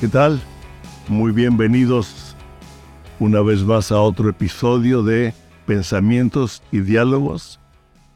¿Qué 0.00 0.08
tal? 0.08 0.42
Muy 1.08 1.32
bienvenidos 1.32 2.36
una 3.18 3.40
vez 3.40 3.62
más 3.62 3.90
a 3.90 3.98
otro 3.98 4.28
episodio 4.28 5.02
de 5.02 5.32
Pensamientos 5.64 6.62
y 6.70 6.80
Diálogos 6.80 7.58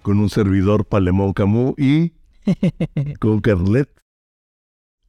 con 0.03 0.19
un 0.19 0.29
servidor 0.29 0.85
Palemón 0.85 1.33
Camus 1.33 1.73
y 1.79 2.13
con 3.19 3.41
Carlet, 3.41 3.89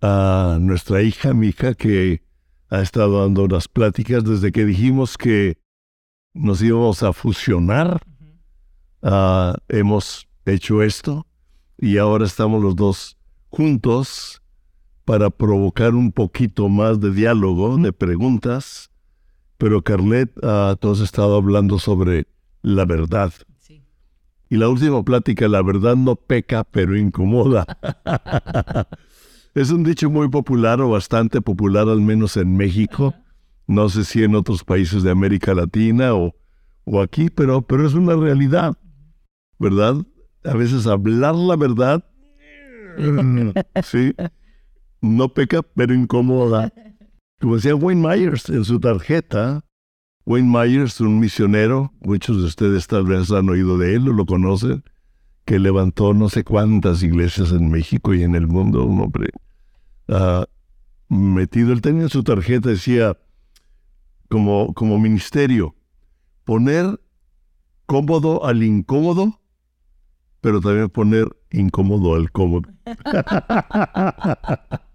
a 0.02 0.60
nuestra 0.62 1.02
hija, 1.02 1.34
mi 1.34 1.48
hija, 1.48 1.74
que 1.74 2.24
ha 2.70 2.80
estado 2.80 3.22
dando 3.22 3.44
unas 3.44 3.68
pláticas 3.68 4.24
desde 4.24 4.54
que 4.54 4.64
dijimos 4.64 5.18
que 5.18 5.58
nos 6.34 6.62
íbamos 6.62 7.04
a 7.04 7.12
fusionar. 7.12 8.02
Ah, 9.02 9.58
hemos 9.68 10.26
hecho 10.46 10.84
esto 10.84 11.28
y 11.78 11.98
ahora 11.98 12.26
estamos 12.26 12.64
los 12.64 12.78
dos 12.78 13.18
juntos 13.50 14.41
para 15.06 15.30
provocar 15.30 15.96
un 15.96 16.12
poquito 16.12 16.70
más 16.70 17.00
de 17.00 17.12
diálogo, 17.12 17.78
de 17.78 17.94
preguntas. 17.94 18.92
Pero 19.58 19.82
Carlet, 19.82 20.32
uh, 20.38 20.76
tú 20.76 20.92
has 20.92 21.00
estado 21.00 21.36
hablando 21.36 21.80
sobre 21.80 22.28
la 22.62 22.86
verdad. 22.86 23.34
Y 24.50 24.58
la 24.58 24.68
última 24.68 25.02
plática, 25.04 25.48
la 25.48 25.62
verdad 25.62 25.96
no 25.96 26.18
peca, 26.18 26.66
pero 26.66 26.98
incomoda. 26.98 27.66
es 29.56 29.72
un 29.72 29.84
dicho 29.84 30.10
muy 30.10 30.28
popular 30.28 30.82
o 30.82 30.90
bastante 30.90 31.42
popular, 31.42 31.88
al 31.88 32.02
menos 32.02 32.36
en 32.36 32.58
México. 32.58 33.14
No 33.66 33.88
sé 33.88 34.04
si 34.04 34.24
en 34.24 34.36
otros 34.36 34.66
países 34.66 35.04
de 35.04 35.12
América 35.12 35.54
Latina 35.54 36.14
o, 36.16 36.36
o 36.84 37.02
aquí, 37.02 37.30
pero, 37.30 37.62
pero 37.62 37.88
es 37.88 37.94
una 37.94 38.18
realidad, 38.18 38.78
¿verdad? 39.58 39.96
A 40.44 40.54
veces 40.54 40.86
hablar 40.86 41.36
la 41.36 41.56
verdad, 41.56 42.04
sí, 43.84 44.14
no 45.02 45.34
peca, 45.34 45.64
pero 45.64 45.94
incomoda. 45.94 46.72
Como 47.40 47.56
decía 47.56 47.76
Wayne 47.76 48.08
Myers 48.08 48.50
en 48.50 48.64
su 48.64 48.80
tarjeta, 48.80 49.66
Wayne 50.26 50.50
Myers, 50.50 51.02
un 51.02 51.20
misionero, 51.20 51.92
muchos 52.00 52.38
de 52.38 52.44
ustedes 52.44 52.88
tal 52.88 53.06
vez 53.06 53.32
han 53.32 53.50
oído 53.50 53.78
de 53.78 53.96
él 53.96 54.08
o 54.08 54.14
lo 54.14 54.26
conocen, 54.26 54.84
que 55.46 55.58
levantó 55.58 56.14
no 56.14 56.30
sé 56.30 56.44
cuántas 56.44 57.02
iglesias 57.02 57.52
en 57.52 57.72
México 57.72 58.14
y 58.14 58.24
en 58.24 58.36
el 58.36 58.48
mundo, 58.48 58.86
un 58.86 59.02
hombre 59.02 59.32
uh, 60.08 60.46
metido. 61.14 61.74
Él 61.74 61.82
tenía 61.82 62.04
en 62.04 62.10
su 62.10 62.24
tarjeta, 62.24 62.70
decía, 62.70 63.18
como, 64.30 64.74
como 64.76 65.00
ministerio, 65.00 65.76
poner 66.46 67.02
cómodo 67.88 68.46
al 68.46 68.62
incómodo, 68.62 69.42
pero 70.40 70.62
también 70.62 70.90
poner 70.90 71.28
incómodo 71.50 72.14
al 72.14 72.32
cómodo. 72.32 72.70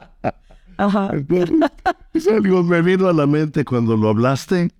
Ajá. 0.76 1.10
algo 1.10 2.62
me 2.62 2.82
vino 2.82 3.08
a 3.08 3.12
la 3.12 3.26
mente 3.26 3.64
cuando 3.64 3.96
lo 3.96 4.08
hablaste 4.08 4.70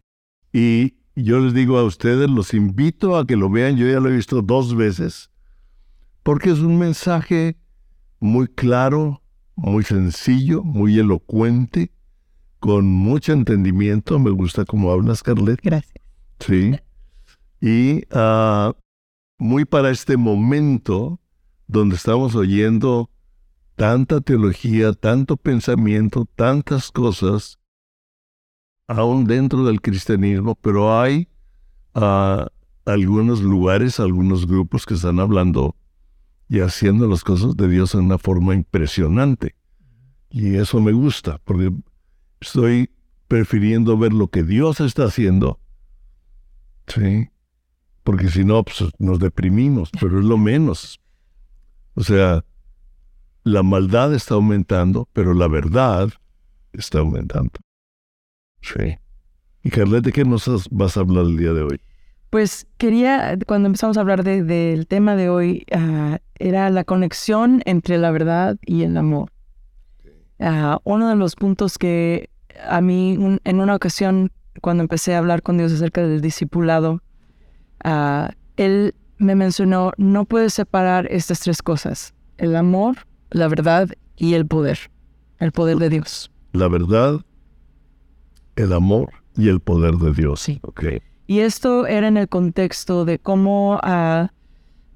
y 0.53 0.95
yo 1.17 1.41
les 1.41 1.55
digo 1.55 1.79
a 1.79 1.85
ustedes, 1.85 2.29
los 2.31 2.53
invito 2.53 3.17
a 3.17 3.27
que 3.27 3.37
lo 3.37 3.49
vean, 3.49 3.77
yo 3.77 3.87
ya 3.87 4.01
lo 4.01 4.11
he 4.11 4.17
visto 4.17 4.43
dos 4.43 4.77
veces, 4.77 5.31
porque 6.23 6.51
es 6.51 6.59
un 6.59 6.79
mensaje 6.79 7.57
muy 8.21 8.49
claro, 8.49 9.23
muy 9.55 9.83
sencillo, 9.83 10.63
muy 10.63 10.99
elocuente, 10.99 11.91
con 12.59 12.87
mucho 12.87 13.33
entendimiento. 13.33 14.19
Me 14.19 14.31
gusta 14.31 14.65
cómo 14.65 14.91
hablas, 14.91 15.19
Scarlett. 15.19 15.61
Gracias. 15.63 15.95
Sí. 16.41 16.77
Y 17.61 18.03
uh, 18.15 18.75
muy 19.39 19.65
para 19.65 19.91
este 19.91 20.17
momento 20.17 21.21
donde 21.67 21.97
estamos 21.97 22.35
oyendo 22.35 23.11
tanta 23.77 24.21
teología, 24.21 24.93
tanto 24.95 25.37
pensamiento, 25.37 26.27
tantas 26.35 26.91
cosas 26.91 27.59
aún 28.89 29.27
dentro 29.27 29.65
del 29.65 29.81
cristianismo, 29.81 30.55
pero 30.55 30.99
hay 30.99 31.29
uh, 31.95 32.47
algunos 32.87 33.43
lugares, 33.43 34.01
algunos 34.01 34.47
grupos 34.47 34.87
que 34.87 34.95
están 34.95 35.21
hablando 35.21 35.77
y 36.49 36.61
haciendo 36.61 37.07
las 37.07 37.23
cosas 37.23 37.57
de 37.57 37.69
Dios 37.69 37.95
en 37.95 38.05
una 38.07 38.19
forma 38.19 38.55
impresionante. 38.55 39.55
Y 40.31 40.57
eso 40.57 40.81
me 40.81 40.93
gusta, 40.93 41.41
porque 41.45 41.73
estoy 42.41 42.91
prefiriendo 43.29 43.99
ver 43.99 44.13
lo 44.13 44.29
que 44.29 44.43
Dios 44.43 44.81
está 44.81 45.05
haciendo. 45.05 45.61
Sí. 46.87 47.29
Porque 48.05 48.29
si 48.29 48.45
no, 48.45 48.63
pues, 48.63 48.85
nos 48.99 49.19
deprimimos, 49.19 49.91
pero 50.01 50.21
es 50.21 50.25
lo 50.25 50.39
menos. 50.39 51.01
O 51.95 52.05
sea, 52.05 52.45
la 53.47 53.63
maldad 53.63 54.13
está 54.13 54.35
aumentando, 54.35 55.09
pero 55.13 55.33
la 55.33 55.47
verdad 55.47 56.11
está 56.73 56.99
aumentando. 56.99 57.53
Sí. 58.61 58.99
Y 59.63 59.71
Carlet, 59.71 60.03
¿de 60.03 60.11
qué 60.11 60.25
nos 60.25 60.69
vas 60.73 60.97
a 60.97 61.01
hablar 61.01 61.27
el 61.27 61.37
día 61.37 61.53
de 61.53 61.63
hoy? 61.63 61.81
Pues 62.31 62.67
quería, 62.77 63.39
cuando 63.47 63.67
empezamos 63.67 63.97
a 63.97 64.01
hablar 64.01 64.25
del 64.25 64.89
tema 64.89 65.15
de 65.15 65.29
hoy, 65.29 65.65
ah, 65.73 66.19
era 66.41 66.71
la 66.71 66.83
conexión 66.83 67.63
entre 67.67 67.99
la 67.99 68.11
verdad 68.11 68.57
y 68.67 68.83
el 68.83 68.97
amor. 68.97 69.31
Uh, 70.41 70.79
uno 70.83 71.09
de 71.09 71.15
los 71.15 71.37
puntos 71.37 71.79
que 71.79 72.29
a 72.69 72.81
mí, 72.81 73.17
en 73.45 73.61
una 73.61 73.77
ocasión, 73.77 74.33
cuando 74.61 74.83
empecé 74.83 75.15
a 75.15 75.19
hablar 75.19 75.43
con 75.43 75.57
Dios 75.57 75.73
acerca 75.73 76.03
del 76.03 76.21
discipulado, 76.21 77.01
uh, 77.85 78.27
Él 78.57 78.97
me 79.19 79.37
mencionó, 79.37 79.93
no 79.99 80.25
puedes 80.25 80.53
separar 80.53 81.07
estas 81.13 81.39
tres 81.39 81.63
cosas, 81.63 82.13
el 82.39 82.57
amor, 82.57 82.97
la 83.31 83.49
verdad 83.49 83.89
y 84.17 84.35
el 84.35 84.47
poder, 84.47 84.79
el 85.39 85.53
poder 85.53 85.79
de 85.79 85.91
Dios. 85.91 86.31
La 86.53 86.69
verdad, 86.69 87.21
el 88.57 88.73
amor 88.73 89.11
y 89.37 89.49
el 89.49 89.61
poder 89.61 89.97
de 89.97 90.13
Dios. 90.13 90.41
Sí. 90.41 90.59
Okay. 90.63 91.03
Y 91.27 91.41
esto 91.41 91.87
era 91.87 92.09
en 92.09 92.17
el 92.17 92.29
contexto 92.29 93.05
de 93.05 93.19
cómo 93.19 93.77
uh, 93.77 94.29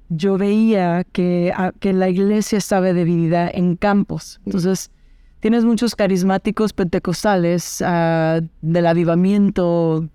yo 0.09 0.37
veía 0.37 1.03
que, 1.03 1.53
uh, 1.57 1.77
que 1.79 1.93
la 1.93 2.09
iglesia 2.09 2.57
estaba 2.57 2.93
dividida 2.93 3.49
en 3.49 3.75
campos. 3.75 4.39
Entonces, 4.45 4.91
tienes 5.39 5.65
muchos 5.65 5.95
carismáticos 5.95 6.73
pentecostales 6.73 7.81
uh, 7.81 8.45
del 8.61 8.87
avivamiento, 8.87 10.09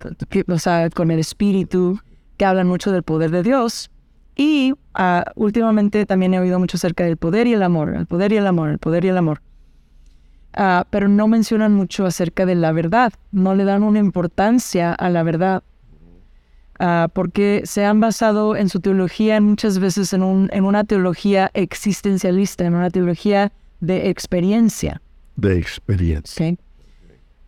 o 0.47 0.59
sea, 0.59 0.89
con 0.89 1.11
el 1.11 1.19
espíritu, 1.19 1.99
que 2.37 2.45
hablan 2.45 2.67
mucho 2.67 2.91
del 2.91 3.03
poder 3.03 3.31
de 3.31 3.43
Dios. 3.43 3.91
Y 4.37 4.73
últimamente 5.35 6.05
también 6.05 6.35
he 6.35 6.39
oído 6.39 6.59
mucho 6.59 6.77
acerca 6.77 7.03
del 7.03 7.17
poder 7.17 7.47
y 7.47 7.53
el 7.53 7.63
amor, 7.63 7.95
el 7.95 8.05
poder 8.05 8.31
y 8.31 8.37
el 8.37 8.45
amor, 8.45 8.69
el 8.69 8.77
poder 8.77 9.03
y 9.03 9.09
el 9.09 9.17
amor. 9.17 9.41
Ah, 10.53 10.85
pero 10.89 11.07
no 11.07 11.27
mencionan 11.27 11.73
mucho 11.73 12.05
acerca 12.05 12.45
de 12.45 12.55
la 12.55 12.71
verdad, 12.71 13.13
no 13.31 13.53
le 13.55 13.63
dan 13.63 13.83
una 13.83 13.99
importancia 13.99 14.93
a 14.93 15.09
la 15.09 15.23
verdad, 15.23 15.63
ah, 16.79 17.09
porque 17.13 17.61
se 17.65 17.85
han 17.85 17.99
basado 17.99 18.55
en 18.55 18.69
su 18.69 18.79
teología 18.79 19.39
muchas 19.41 19.79
veces 19.79 20.13
en, 20.13 20.23
un, 20.23 20.49
en 20.51 20.65
una 20.65 20.83
teología 20.83 21.51
existencialista, 21.53 22.65
en 22.65 22.75
una 22.75 22.89
teología 22.89 23.51
de 23.81 24.09
experiencia. 24.09 25.01
De 25.35 25.57
experiencia. 25.57 26.55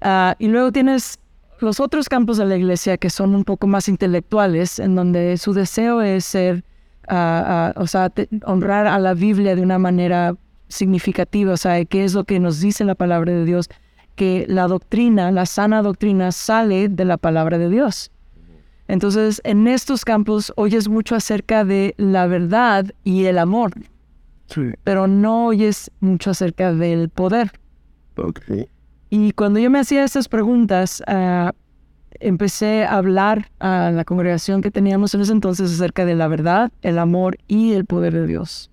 Ah, 0.02 0.36
y 0.40 0.48
luego 0.48 0.72
tienes 0.72 1.20
los 1.60 1.80
otros 1.80 2.10
campos 2.10 2.38
de 2.38 2.46
la 2.46 2.58
iglesia 2.58 2.98
que 2.98 3.10
son 3.10 3.36
un 3.36 3.44
poco 3.44 3.68
más 3.68 3.90
intelectuales, 3.90 4.80
en 4.80 4.96
donde 4.96 5.38
su 5.38 5.54
deseo 5.54 6.02
es 6.02 6.26
ser, 6.26 6.64
o 7.09 7.88
sea, 7.88 8.12
honrar 8.46 8.88
a 8.88 9.00
la 9.00 9.14
Biblia 9.14 9.56
de 9.56 9.62
una 9.62 9.80
manera 9.80 10.36
significativa, 10.68 11.53
o 11.53 11.58
sea, 11.58 11.84
qué 11.86 12.03
es 12.03 12.14
lo 12.14 12.24
que 12.24 12.40
nos 12.40 12.59
dice 12.59 12.84
la 12.86 12.96
palabra 12.96 13.34
de 13.34 13.46
Dios, 13.46 13.70
que 14.16 14.46
la 14.47 14.68
doctrina, 14.68 15.31
la 15.31 15.46
sana 15.46 15.81
doctrina 15.81 16.31
sale 16.31 16.89
de 16.89 17.06
la 17.06 17.18
palabra 17.18 17.57
de 17.57 17.69
Dios. 17.69 18.12
Entonces, 18.88 19.42
en 19.44 19.68
estos 19.68 20.04
campos 20.04 20.51
oyes 20.56 20.88
mucho 20.89 21.16
acerca 21.16 21.63
de 21.63 21.94
la 21.98 22.28
verdad 22.28 22.86
y 23.04 23.25
el 23.25 23.38
amor, 23.38 23.72
pero 24.84 25.07
no 25.07 25.45
oyes 25.48 25.92
mucho 26.00 26.31
acerca 26.31 26.74
del 26.74 27.10
poder. 27.10 27.51
Y 29.10 29.31
cuando 29.34 29.60
yo 29.60 29.69
me 29.69 29.80
hacía 29.80 30.04
estas 30.04 30.28
preguntas, 30.28 31.04
ah, 31.07 31.54
empecé 32.20 32.86
a 32.86 32.98
hablar 32.98 33.52
a 33.60 33.92
la 33.92 34.06
congregación 34.06 34.62
que 34.62 34.72
teníamos 34.72 35.14
en 35.14 35.22
ese 35.22 35.32
entonces 35.32 35.72
acerca 35.72 36.06
de 36.06 36.16
la 36.16 36.28
verdad, 36.28 36.72
el 36.82 37.00
amor 37.00 37.38
y 37.48 37.74
el 37.74 37.86
poder 37.86 38.14
de 38.14 38.28
Dios 38.28 38.70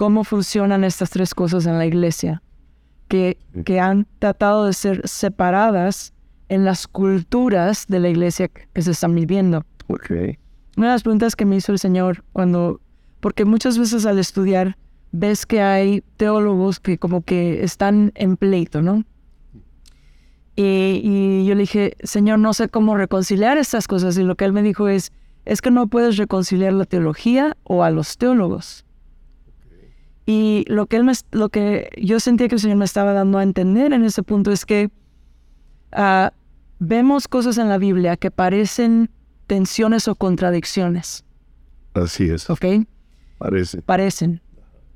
cómo 0.00 0.24
funcionan 0.24 0.82
estas 0.82 1.10
tres 1.10 1.34
cosas 1.34 1.66
en 1.66 1.76
la 1.76 1.84
iglesia, 1.84 2.42
que, 3.06 3.36
que 3.66 3.80
han 3.80 4.06
tratado 4.18 4.64
de 4.64 4.72
ser 4.72 5.06
separadas 5.06 6.14
en 6.48 6.64
las 6.64 6.86
culturas 6.86 7.84
de 7.86 8.00
la 8.00 8.08
iglesia 8.08 8.48
que 8.48 8.80
se 8.80 8.92
están 8.92 9.14
viviendo. 9.14 9.62
Okay. 9.88 10.38
Una 10.78 10.86
de 10.86 10.92
las 10.94 11.02
preguntas 11.02 11.36
que 11.36 11.44
me 11.44 11.56
hizo 11.56 11.72
el 11.72 11.78
Señor 11.78 12.24
cuando, 12.32 12.80
porque 13.20 13.44
muchas 13.44 13.76
veces 13.76 14.06
al 14.06 14.18
estudiar 14.18 14.78
ves 15.12 15.44
que 15.44 15.60
hay 15.60 16.02
teólogos 16.16 16.80
que 16.80 16.96
como 16.96 17.20
que 17.20 17.62
están 17.62 18.10
en 18.14 18.38
pleito, 18.38 18.80
¿no? 18.80 19.04
Y, 20.62 21.00
y, 21.02 21.46
yo 21.46 21.54
le 21.54 21.62
dije, 21.62 21.96
Señor, 22.02 22.38
no 22.38 22.52
sé 22.52 22.68
cómo 22.68 22.96
reconciliar 22.96 23.56
estas 23.56 23.86
cosas. 23.86 24.18
Y 24.18 24.24
lo 24.24 24.34
que 24.34 24.44
él 24.44 24.52
me 24.52 24.62
dijo 24.62 24.88
es, 24.88 25.10
es 25.46 25.62
que 25.62 25.70
no 25.70 25.86
puedes 25.86 26.16
reconciliar 26.16 26.74
la 26.74 26.84
teología 26.84 27.56
o 27.64 27.82
a 27.82 27.90
los 27.90 28.18
teólogos. 28.18 28.84
Y 30.26 30.64
lo 30.68 30.86
que, 30.86 30.96
él 30.96 31.04
me, 31.04 31.12
lo 31.32 31.48
que 31.48 31.88
yo 32.00 32.20
sentía 32.20 32.48
que 32.48 32.56
el 32.56 32.60
Señor 32.60 32.76
me 32.76 32.84
estaba 32.84 33.12
dando 33.14 33.38
a 33.38 33.42
entender 33.42 33.92
en 33.92 34.04
ese 34.04 34.22
punto 34.22 34.52
es 34.52 34.66
que 34.66 34.90
ah, 35.92 36.32
vemos 36.78 37.26
cosas 37.26 37.56
en 37.58 37.68
la 37.68 37.78
Biblia 37.78 38.16
que 38.16 38.30
parecen 38.30 39.10
tensiones 39.46 40.08
o 40.08 40.14
contradicciones. 40.14 41.24
Así 41.94 42.30
es. 42.30 42.50
¿Ok? 42.50 42.64
Parece. 43.38 43.82
Parecen. 43.82 44.42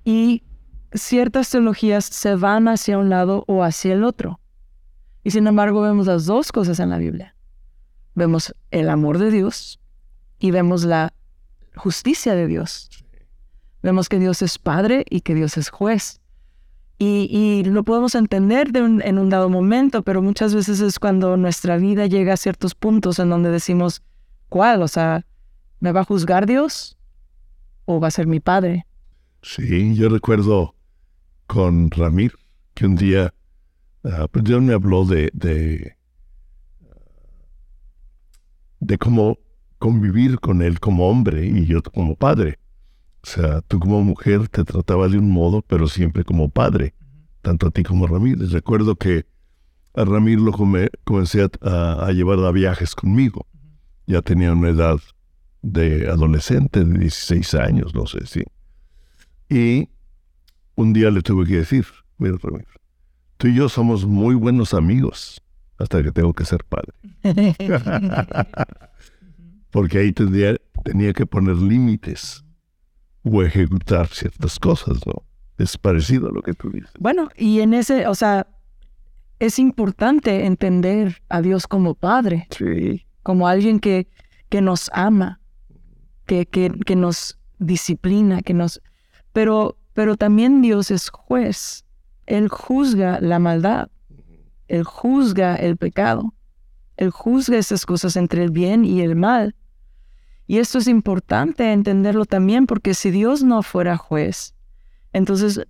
Y 0.04 0.42
ciertas 0.92 1.48
teologías 1.48 2.04
se 2.04 2.36
van 2.36 2.68
hacia 2.68 2.98
un 2.98 3.08
lado 3.08 3.44
o 3.48 3.64
hacia 3.64 3.94
el 3.94 4.04
otro. 4.04 4.38
Y 5.24 5.30
sin 5.30 5.46
embargo 5.46 5.80
vemos 5.80 6.06
las 6.06 6.26
dos 6.26 6.52
cosas 6.52 6.78
en 6.78 6.90
la 6.90 6.98
Biblia. 6.98 7.34
Vemos 8.14 8.54
el 8.70 8.90
amor 8.90 9.18
de 9.18 9.30
Dios 9.30 9.80
y 10.38 10.50
vemos 10.50 10.84
la 10.84 11.14
justicia 11.74 12.34
de 12.34 12.46
Dios. 12.46 12.90
Vemos 13.82 14.08
que 14.08 14.18
Dios 14.18 14.42
es 14.42 14.58
Padre 14.58 15.04
y 15.08 15.22
que 15.22 15.34
Dios 15.34 15.56
es 15.56 15.70
juez. 15.70 16.20
Y, 16.98 17.64
lo 17.64 17.82
podemos 17.82 18.14
entender 18.14 18.70
en 18.74 19.18
un 19.18 19.28
dado 19.28 19.50
momento, 19.50 20.02
pero 20.02 20.22
muchas 20.22 20.54
veces 20.54 20.80
es 20.80 20.98
cuando 20.98 21.36
nuestra 21.36 21.76
vida 21.76 22.06
llega 22.06 22.32
a 22.32 22.36
ciertos 22.38 22.74
puntos 22.74 23.18
en 23.18 23.28
donde 23.28 23.50
decimos, 23.50 24.02
¿cuál? 24.48 24.80
O 24.80 24.88
sea, 24.88 25.26
¿me 25.80 25.92
va 25.92 26.00
a 26.00 26.04
juzgar 26.04 26.46
Dios 26.46 26.96
o 27.84 28.00
va 28.00 28.08
a 28.08 28.12
ser 28.12 28.26
mi 28.26 28.40
Padre? 28.40 28.86
Sí, 29.42 29.94
yo 29.94 30.08
recuerdo 30.08 30.74
con 31.46 31.90
Ramir 31.90 32.32
que 32.72 32.86
un 32.86 32.96
día 32.96 33.34
uh, 34.04 34.40
Dios 34.42 34.62
me 34.62 34.74
habló 34.74 35.04
de, 35.04 35.30
de, 35.32 35.96
de 38.80 38.98
cómo 38.98 39.38
convivir 39.78 40.40
con 40.40 40.62
él 40.62 40.80
como 40.80 41.08
hombre 41.08 41.46
y 41.46 41.66
yo 41.66 41.82
como 41.82 42.16
padre. 42.16 42.58
O 43.22 43.26
sea, 43.26 43.62
tú 43.62 43.80
como 43.80 44.02
mujer 44.02 44.48
te 44.48 44.64
trataba 44.64 45.08
de 45.08 45.18
un 45.18 45.30
modo, 45.30 45.62
pero 45.62 45.88
siempre 45.88 46.24
como 46.24 46.50
padre, 46.50 46.94
tanto 47.42 47.68
a 47.68 47.70
ti 47.70 47.82
como 47.82 48.04
a 48.04 48.08
Ramírez. 48.08 48.50
Recuerdo 48.50 48.96
que 48.96 49.26
a 49.94 50.04
Ramírez 50.04 50.42
lo 50.42 50.52
comencé 51.04 51.48
a, 51.62 52.10
llevar 52.12 52.38
a 52.40 52.50
viajes 52.50 52.94
conmigo. 52.94 53.46
Ya 54.06 54.20
tenía 54.20 54.52
una 54.52 54.68
edad 54.68 54.98
de 55.62 56.08
adolescente, 56.10 56.84
de 56.84 56.98
16 56.98 57.54
años, 57.54 57.94
no 57.94 58.06
sé 58.06 58.26
si. 58.26 58.42
Y 59.48 59.88
un 60.74 60.92
día 60.92 61.10
le 61.10 61.22
tuve 61.22 61.46
que 61.46 61.56
decir, 61.56 61.86
mira 62.18 62.36
Ramírez, 62.42 62.68
tú 63.36 63.48
y 63.48 63.54
yo 63.54 63.68
somos 63.68 64.06
muy 64.06 64.34
buenos 64.34 64.74
amigos 64.74 65.42
hasta 65.78 66.02
que 66.02 66.12
tengo 66.12 66.32
que 66.32 66.44
ser 66.44 66.64
padre. 66.64 66.92
Porque 69.70 69.98
ahí 69.98 70.12
tendría, 70.12 70.56
tenía 70.84 71.12
que 71.12 71.26
poner 71.26 71.56
límites 71.56 72.44
o 73.24 73.42
ejecutar 73.42 74.06
ciertas 74.08 74.58
cosas, 74.58 74.98
¿no? 75.06 75.24
Es 75.58 75.76
parecido 75.78 76.28
a 76.28 76.32
lo 76.32 76.42
que 76.42 76.54
tú 76.54 76.70
dices. 76.70 76.90
Bueno, 76.98 77.28
y 77.36 77.60
en 77.60 77.74
ese, 77.74 78.06
o 78.06 78.14
sea, 78.14 78.46
es 79.38 79.58
importante 79.58 80.46
entender 80.46 81.22
a 81.28 81.42
Dios 81.42 81.66
como 81.66 81.94
Padre. 81.94 82.46
Sí. 82.50 83.06
Como 83.22 83.48
alguien 83.48 83.80
que, 83.80 84.08
que 84.48 84.60
nos 84.60 84.90
ama, 84.92 85.40
que, 86.26 86.46
que, 86.46 86.72
que 86.86 86.96
nos 86.96 87.38
disciplina, 87.58 88.42
que 88.42 88.54
nos... 88.54 88.80
Pero, 89.32 89.76
pero 89.92 90.16
también 90.16 90.62
Dios 90.62 90.90
es 90.90 91.08
juez. 91.08 91.84
Él 92.26 92.48
juzga 92.48 93.20
la 93.20 93.38
maldad. 93.38 93.88
Él 94.68 94.84
juzga 94.84 95.56
el 95.56 95.76
pecado. 95.76 96.34
Él 96.96 97.10
juzga 97.10 97.58
esas 97.58 97.86
cosas 97.86 98.16
entre 98.16 98.44
el 98.44 98.50
bien 98.50 98.84
y 98.84 99.00
el 99.00 99.16
mal. 99.16 99.54
Y 100.46 100.58
esto 100.58 100.78
es 100.78 100.88
importante 100.88 101.72
entenderlo 101.72 102.24
también 102.24 102.66
porque 102.66 102.94
si 102.94 103.10
Dios 103.10 103.42
no 103.42 103.62
fuera 103.62 103.96
juez, 103.96 104.54
entonces 105.12 105.60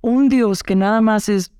un 0.00 0.28
Dios 0.28 0.62
que 0.62 0.74
nada 0.74 1.00
más 1.00 1.28
es 1.28 1.52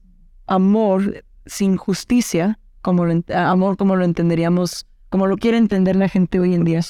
amor 0.46 1.24
sin 1.46 1.76
justicia, 1.76 2.58
como 2.82 3.04
amor 3.34 3.76
como 3.76 3.96
lo 3.96 4.04
entenderíamos, 4.04 4.86
como 5.08 5.26
lo 5.26 5.36
quiere 5.36 5.58
entender 5.58 5.96
la 5.96 6.08
gente 6.08 6.40
hoy 6.40 6.54
en 6.54 6.64
día. 6.64 6.80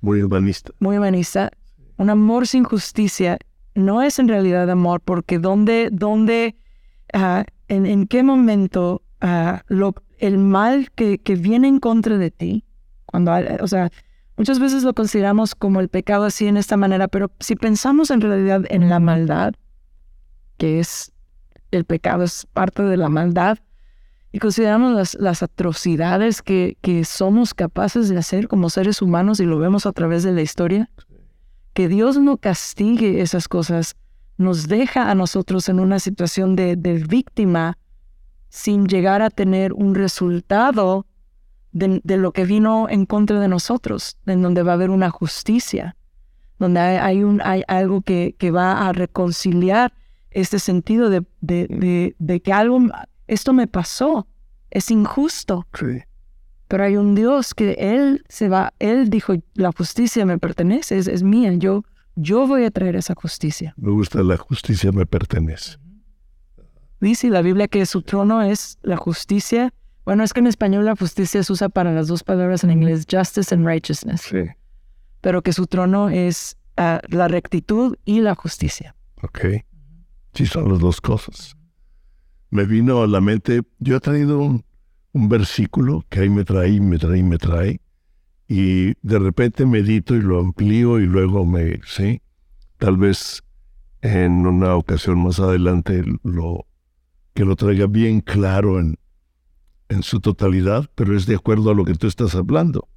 Muy 0.00 0.22
humanista. 0.22 0.72
Muy 0.78 0.96
humanista. 0.96 1.50
Un 1.98 2.08
amor 2.08 2.46
sin 2.46 2.64
justicia 2.64 3.38
no 3.74 4.02
es 4.02 4.18
en 4.18 4.28
realidad 4.28 4.68
amor 4.70 5.00
porque 5.00 5.38
dónde, 5.38 5.88
dónde, 5.92 6.56
ah, 7.12 7.44
en, 7.68 7.86
en, 7.86 8.06
qué 8.06 8.22
momento 8.22 9.02
ah, 9.20 9.62
lo, 9.68 9.94
el 10.18 10.38
mal 10.38 10.90
que, 10.92 11.18
que 11.18 11.36
viene 11.36 11.68
en 11.68 11.80
contra 11.80 12.18
de 12.18 12.30
ti, 12.30 12.64
cuando, 13.06 13.32
o 13.60 13.66
sea, 13.66 13.90
Muchas 14.40 14.58
veces 14.58 14.84
lo 14.84 14.94
consideramos 14.94 15.54
como 15.54 15.80
el 15.80 15.90
pecado 15.90 16.24
así 16.24 16.46
en 16.46 16.56
esta 16.56 16.78
manera, 16.78 17.08
pero 17.08 17.30
si 17.40 17.56
pensamos 17.56 18.10
en 18.10 18.22
realidad 18.22 18.62
en 18.70 18.88
la 18.88 18.98
maldad, 18.98 19.52
que 20.56 20.80
es 20.80 21.12
el 21.70 21.84
pecado, 21.84 22.24
es 22.24 22.46
parte 22.46 22.82
de 22.82 22.96
la 22.96 23.10
maldad, 23.10 23.58
y 24.32 24.38
consideramos 24.38 24.94
las, 24.94 25.12
las 25.20 25.42
atrocidades 25.42 26.40
que, 26.40 26.78
que 26.80 27.04
somos 27.04 27.52
capaces 27.52 28.08
de 28.08 28.16
hacer 28.16 28.48
como 28.48 28.70
seres 28.70 29.02
humanos 29.02 29.40
y 29.40 29.44
lo 29.44 29.58
vemos 29.58 29.84
a 29.84 29.92
través 29.92 30.22
de 30.22 30.32
la 30.32 30.40
historia, 30.40 30.88
que 31.72 31.88
Dios 31.88 32.18
no 32.18 32.36
castigue 32.36 33.20
esas 33.20 33.48
cosas, 33.48 33.96
nos 34.36 34.68
deja 34.68 35.10
a 35.10 35.14
nosotros 35.14 35.68
en 35.68 35.80
una 35.80 35.98
situación 35.98 36.56
de, 36.56 36.76
víctima 37.08 37.76
sin 38.48 38.86
llegar 38.86 39.22
a 39.22 39.30
tener 39.30 39.72
un 39.72 39.94
resultado 39.94 41.06
de, 41.72 42.00
lo 42.16 42.32
que 42.32 42.44
vino 42.44 42.88
en 42.88 43.06
contra 43.06 43.38
de 43.38 43.48
nosotros, 43.48 44.18
en 44.26 44.42
donde 44.42 44.62
va 44.62 44.72
a 44.72 44.74
haber 44.74 44.90
una 44.90 45.10
justicia, 45.10 45.96
donde 46.58 46.80
hay, 46.80 47.22
un, 47.22 47.40
hay 47.42 47.62
algo 47.68 48.00
que, 48.00 48.34
va 48.52 48.88
a 48.88 48.92
reconciliar 48.92 49.92
este 50.30 50.58
sentido 50.58 51.10
de, 51.10 51.24
de, 51.40 52.40
que 52.40 52.52
algo, 52.52 52.80
esto 53.26 53.52
me 53.52 53.66
pasó, 53.66 54.26
es 54.70 54.90
injusto. 54.90 55.66
Pero 56.70 56.84
hay 56.84 56.96
un 56.96 57.14
Dios 57.14 57.52
que 57.52 57.72
Él 57.78 58.24
se 58.30 58.48
va, 58.48 58.72
Él 58.78 59.10
dijo, 59.10 59.34
la 59.54 59.72
justicia 59.72 60.24
me 60.24 60.38
pertenece, 60.38 60.96
es, 60.96 61.06
es 61.06 61.22
mía, 61.22 61.52
yo, 61.54 61.84
yo 62.16 62.46
voy 62.46 62.64
a 62.64 62.70
traer 62.70 62.96
esa 62.96 63.14
justicia. 63.14 63.74
Me 63.76 63.90
gusta, 63.90 64.22
la 64.22 64.38
justicia 64.38 64.90
me 64.92 65.04
pertenece. 65.04 65.76
Dice 67.00 67.28
la 67.28 67.42
Biblia 67.42 67.68
que 67.68 67.84
su 67.84 68.02
trono 68.02 68.40
es 68.40 68.78
la 68.82 68.96
justicia 68.96 69.74
bueno, 70.04 70.24
es 70.24 70.32
que 70.32 70.40
en 70.40 70.46
español 70.46 70.84
la 70.86 70.96
justicia 70.96 71.42
se 71.42 71.52
usa 71.52 71.68
para 71.68 71.92
las 71.92 72.08
dos 72.08 72.24
palabras 72.24 72.64
en 72.64 72.70
inglés, 72.70 73.06
justice 73.08 73.54
and 73.54 73.66
righteousness. 73.66 74.22
Sí. 74.22 74.42
Pero 75.20 75.42
que 75.42 75.52
su 75.52 75.66
trono 75.66 76.08
es 76.08 76.56
ah, 76.76 77.00
la 77.08 77.28
rectitud 77.28 77.96
y 78.04 78.20
la 78.20 78.34
justicia. 78.34 78.96
Ok. 79.22 79.40
Sí, 80.34 80.46
son 80.46 80.70
las 80.70 80.80
dos 80.80 81.00
cosas. 81.00 81.54
Me 82.50 82.64
vino 82.64 83.02
a 83.02 83.06
la 83.06 83.20
mente, 83.20 83.62
yo 83.78 83.96
he 83.96 84.00
traído 84.00 84.40
un, 84.40 84.64
un 85.12 85.28
versículo 85.28 86.04
que 86.08 86.20
ahí 86.20 86.30
me 86.30 86.44
trae, 86.44 86.80
me 86.80 86.98
trae, 86.98 87.22
me 87.22 87.38
trae, 87.38 87.80
y 88.48 88.94
de 89.02 89.18
repente 89.18 89.66
medito 89.66 90.14
y 90.14 90.20
lo 90.20 90.40
amplío 90.40 90.98
y 90.98 91.06
luego 91.06 91.46
me, 91.46 91.80
sí, 91.84 92.20
tal 92.78 92.96
vez 92.96 93.42
en 94.02 94.46
una 94.46 94.74
ocasión 94.74 95.22
más 95.22 95.38
adelante 95.38 96.02
lo 96.22 96.66
que 97.34 97.44
lo 97.44 97.54
traiga 97.54 97.86
bien 97.86 98.20
claro 98.20 98.80
en, 98.80 98.98
en 99.88 100.02
su 100.02 100.20
totalidad, 100.20 100.90
pero 100.94 101.16
es 101.16 101.26
de 101.26 101.36
acuerdo 101.36 101.70
a 101.70 101.74
lo 101.74 101.84
que 101.84 101.94
tú 101.94 102.06
estás 102.06 102.34
hablando. 102.34 102.88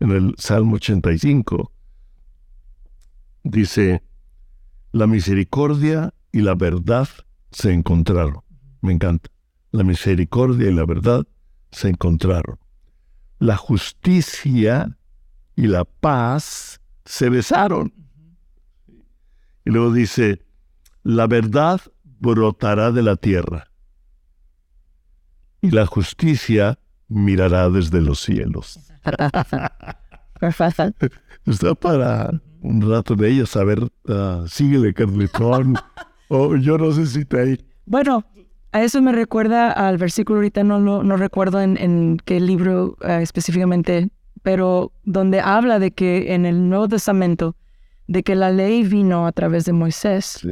En 0.00 0.10
el 0.10 0.34
Salmo 0.38 0.76
85 0.76 1.72
dice, 3.44 4.02
la 4.92 5.06
misericordia 5.06 6.14
y 6.32 6.40
la 6.40 6.54
verdad 6.54 7.08
se 7.50 7.72
encontraron. 7.72 8.42
Me 8.80 8.92
encanta. 8.92 9.30
La 9.70 9.84
misericordia 9.84 10.70
y 10.70 10.74
la 10.74 10.84
verdad 10.84 11.26
se 11.70 11.88
encontraron. 11.88 12.58
La 13.38 13.56
justicia 13.56 14.96
y 15.56 15.66
la 15.66 15.84
paz 15.84 16.80
se 17.04 17.28
besaron. 17.28 17.92
Y 19.64 19.70
luego 19.70 19.92
dice, 19.92 20.42
la 21.02 21.26
verdad 21.26 21.80
brotará 22.04 22.92
de 22.92 23.02
la 23.02 23.16
tierra 23.16 23.70
y 25.60 25.70
la 25.70 25.86
justicia 25.86 26.78
mirará 27.08 27.70
desde 27.70 28.00
los 28.00 28.20
cielos. 28.20 28.78
Está 31.46 31.74
para 31.74 32.40
un 32.62 32.90
rato 32.90 33.14
de 33.14 33.30
ella 33.30 33.46
saber, 33.46 33.82
uh, 33.82 34.46
síguele, 34.46 34.94
Carletón, 34.94 35.76
o 36.28 36.56
yo 36.56 36.78
no 36.78 36.92
sé 36.92 37.06
si 37.06 37.24
te... 37.24 37.64
Bueno, 37.86 38.24
a 38.72 38.82
eso 38.82 39.02
me 39.02 39.12
recuerda 39.12 39.72
al 39.72 39.98
versículo, 39.98 40.38
ahorita 40.38 40.62
no, 40.64 40.78
no, 40.80 41.16
recuerdo 41.16 41.60
en, 41.60 42.18
qué 42.24 42.40
libro 42.40 42.96
ah, 43.02 43.20
específicamente, 43.20 44.10
pero 44.42 44.92
donde 45.04 45.40
habla 45.40 45.78
de 45.78 45.90
que 45.90 46.34
en 46.34 46.46
el 46.46 46.68
Nuevo 46.68 46.88
Testamento, 46.88 47.56
de 48.06 48.22
que 48.22 48.34
la 48.34 48.50
ley 48.50 48.84
vino 48.84 49.26
a 49.26 49.32
través 49.32 49.64
de 49.64 49.72
Moisés, 49.72 50.46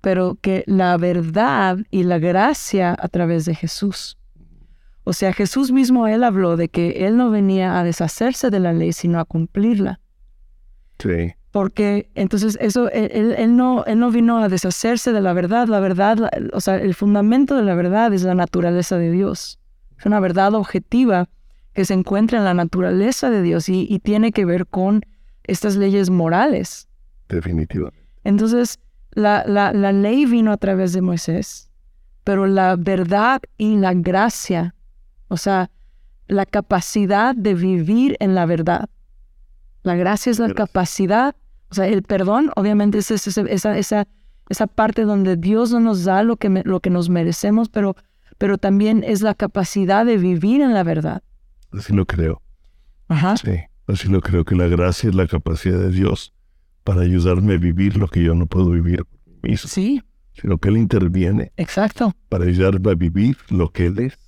pero 0.00 0.38
que 0.40 0.64
la 0.66 0.96
verdad 0.96 1.78
y 1.90 2.04
la 2.04 2.18
gracia 2.18 2.96
a 2.98 3.08
través 3.08 3.44
de 3.44 3.54
Jesús. 3.54 4.16
O 5.04 5.12
sea, 5.12 5.32
Jesús 5.32 5.72
mismo, 5.72 6.06
él 6.06 6.22
habló 6.22 6.56
de 6.56 6.68
que 6.68 7.06
él 7.06 7.16
no 7.16 7.30
venía 7.30 7.78
a 7.78 7.84
deshacerse 7.84 8.50
de 8.50 8.60
la 8.60 8.72
ley, 8.72 8.92
sino 8.92 9.18
a 9.18 9.24
cumplirla. 9.24 10.00
Sí. 10.98 11.34
Porque 11.50 12.10
entonces 12.14 12.58
eso, 12.60 12.90
él, 12.90 13.34
él, 13.36 13.56
no, 13.56 13.84
él 13.86 13.98
no 13.98 14.10
vino 14.10 14.38
a 14.38 14.48
deshacerse 14.48 15.12
de 15.12 15.20
la 15.20 15.32
verdad, 15.32 15.66
la 15.68 15.80
verdad, 15.80 16.30
o 16.52 16.60
sea, 16.60 16.76
el 16.76 16.94
fundamento 16.94 17.56
de 17.56 17.62
la 17.62 17.74
verdad 17.74 18.12
es 18.12 18.22
la 18.22 18.34
naturaleza 18.34 18.98
de 18.98 19.10
Dios. 19.10 19.58
Es 19.98 20.06
una 20.06 20.20
verdad 20.20 20.54
objetiva 20.54 21.28
que 21.72 21.84
se 21.84 21.94
encuentra 21.94 22.38
en 22.38 22.44
la 22.44 22.54
naturaleza 22.54 23.30
de 23.30 23.42
Dios 23.42 23.68
y, 23.68 23.86
y 23.88 23.98
tiene 24.00 24.32
que 24.32 24.44
ver 24.44 24.66
con 24.66 25.02
estas 25.44 25.76
leyes 25.76 26.10
morales. 26.10 26.88
Definitivamente. 27.28 28.06
Entonces, 28.24 28.78
la, 29.12 29.44
la, 29.46 29.72
la 29.72 29.92
ley 29.92 30.26
vino 30.26 30.52
a 30.52 30.56
través 30.58 30.92
de 30.92 31.00
Moisés, 31.00 31.70
pero 32.24 32.46
la 32.46 32.76
verdad 32.76 33.40
y 33.56 33.76
la 33.76 33.94
gracia, 33.94 34.74
o 35.28 35.36
sea, 35.36 35.70
la 36.26 36.44
capacidad 36.44 37.34
de 37.34 37.54
vivir 37.54 38.16
en 38.20 38.34
la 38.34 38.44
verdad. 38.44 38.88
La 39.88 39.96
gracia 39.96 40.30
es 40.30 40.38
la 40.38 40.52
capacidad, 40.52 41.34
o 41.70 41.74
sea, 41.74 41.86
el 41.86 42.02
perdón, 42.02 42.50
obviamente 42.56 42.98
es 42.98 43.10
esa, 43.10 43.40
esa, 43.40 44.04
esa, 44.50 44.66
parte 44.66 45.04
donde 45.04 45.38
Dios 45.38 45.72
no 45.72 45.80
nos 45.80 46.04
da 46.04 46.22
lo 46.22 46.36
que, 46.36 46.50
lo 46.50 46.80
que 46.80 46.90
nos 46.90 47.08
merecemos, 47.08 47.70
pero, 47.70 47.96
pero 48.36 48.58
también 48.58 49.02
es 49.02 49.22
la 49.22 49.32
capacidad 49.32 50.04
de 50.04 50.18
vivir 50.18 50.60
en 50.60 50.74
la 50.74 50.82
verdad. 50.82 51.22
Así 51.72 51.94
lo 51.94 52.04
creo. 52.04 52.42
Ajá. 53.08 53.38
Sí, 53.38 53.60
así 53.86 54.08
lo 54.08 54.20
creo, 54.20 54.44
que 54.44 54.54
la 54.56 54.66
gracia 54.66 55.08
es 55.08 55.14
la 55.14 55.26
capacidad 55.26 55.78
de 55.78 55.90
Dios 55.90 56.34
para 56.84 57.00
ayudarme 57.00 57.54
a 57.54 57.56
vivir 57.56 57.96
lo 57.96 58.08
que 58.08 58.22
yo 58.22 58.34
no 58.34 58.44
puedo 58.44 58.68
vivir 58.68 59.06
mismo. 59.42 59.70
Sí. 59.70 60.02
Sino 60.34 60.58
que 60.58 60.68
Él 60.68 60.76
interviene. 60.76 61.50
Exacto. 61.56 62.14
Para 62.28 62.44
ayudarme 62.44 62.90
a 62.90 62.94
vivir 62.94 63.38
lo 63.48 63.70
que 63.70 63.86
Él 63.86 63.98
es. 64.00 64.18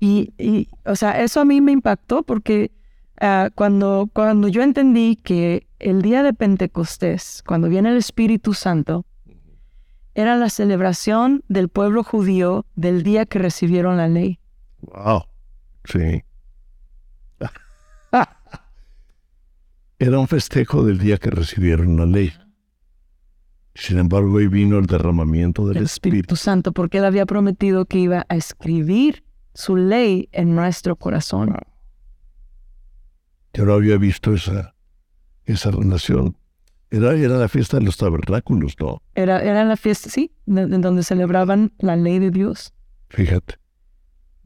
Y, 0.00 0.34
y 0.36 0.68
o 0.84 0.96
sea, 0.96 1.22
eso 1.22 1.40
a 1.40 1.44
mí 1.44 1.60
me 1.60 1.70
impactó 1.70 2.24
porque 2.24 2.72
uh, 3.20 3.50
cuando, 3.54 4.08
cuando 4.12 4.48
yo 4.48 4.62
entendí 4.62 5.16
que 5.16 5.66
el 5.78 6.02
día 6.02 6.22
de 6.22 6.32
Pentecostés, 6.32 7.42
cuando 7.46 7.68
viene 7.68 7.90
el 7.90 7.96
Espíritu 7.96 8.54
Santo, 8.54 9.04
era 10.14 10.36
la 10.36 10.48
celebración 10.48 11.44
del 11.48 11.68
pueblo 11.68 12.02
judío 12.02 12.64
del 12.74 13.02
día 13.02 13.26
que 13.26 13.38
recibieron 13.38 13.98
la 13.98 14.08
ley. 14.08 14.38
Wow. 14.80 15.24
Sí. 15.84 16.22
Era 19.98 20.18
un 20.18 20.28
festejo 20.28 20.84
del 20.84 20.98
día 20.98 21.16
que 21.16 21.30
recibieron 21.30 21.96
la 21.96 22.04
ley. 22.04 22.32
Sin 23.74 23.98
embargo, 23.98 24.34
hoy 24.34 24.46
vino 24.46 24.78
el 24.78 24.86
derramamiento 24.86 25.66
del 25.68 25.78
el 25.78 25.84
Espíritu. 25.84 26.36
Santo, 26.36 26.72
porque 26.72 26.98
Él 26.98 27.04
había 27.04 27.26
prometido 27.26 27.84
que 27.84 27.98
iba 27.98 28.26
a 28.28 28.36
escribir 28.36 29.24
su 29.54 29.76
ley 29.76 30.28
en 30.32 30.54
nuestro 30.54 30.96
corazón. 30.96 31.56
Yo 33.56 33.64
no 33.64 33.72
había 33.72 33.96
visto 33.96 34.34
esa, 34.34 34.74
esa 35.46 35.70
relación. 35.70 36.36
Era, 36.90 37.14
era 37.14 37.38
la 37.38 37.48
fiesta 37.48 37.78
de 37.78 37.84
los 37.84 37.96
tabernáculos, 37.96 38.74
¿no? 38.78 39.00
Era, 39.14 39.42
era 39.42 39.64
la 39.64 39.78
fiesta, 39.78 40.10
sí, 40.10 40.30
en 40.46 40.82
donde 40.82 41.02
celebraban 41.02 41.72
la 41.78 41.96
ley 41.96 42.18
de 42.18 42.30
Dios. 42.30 42.74
Fíjate. 43.08 43.54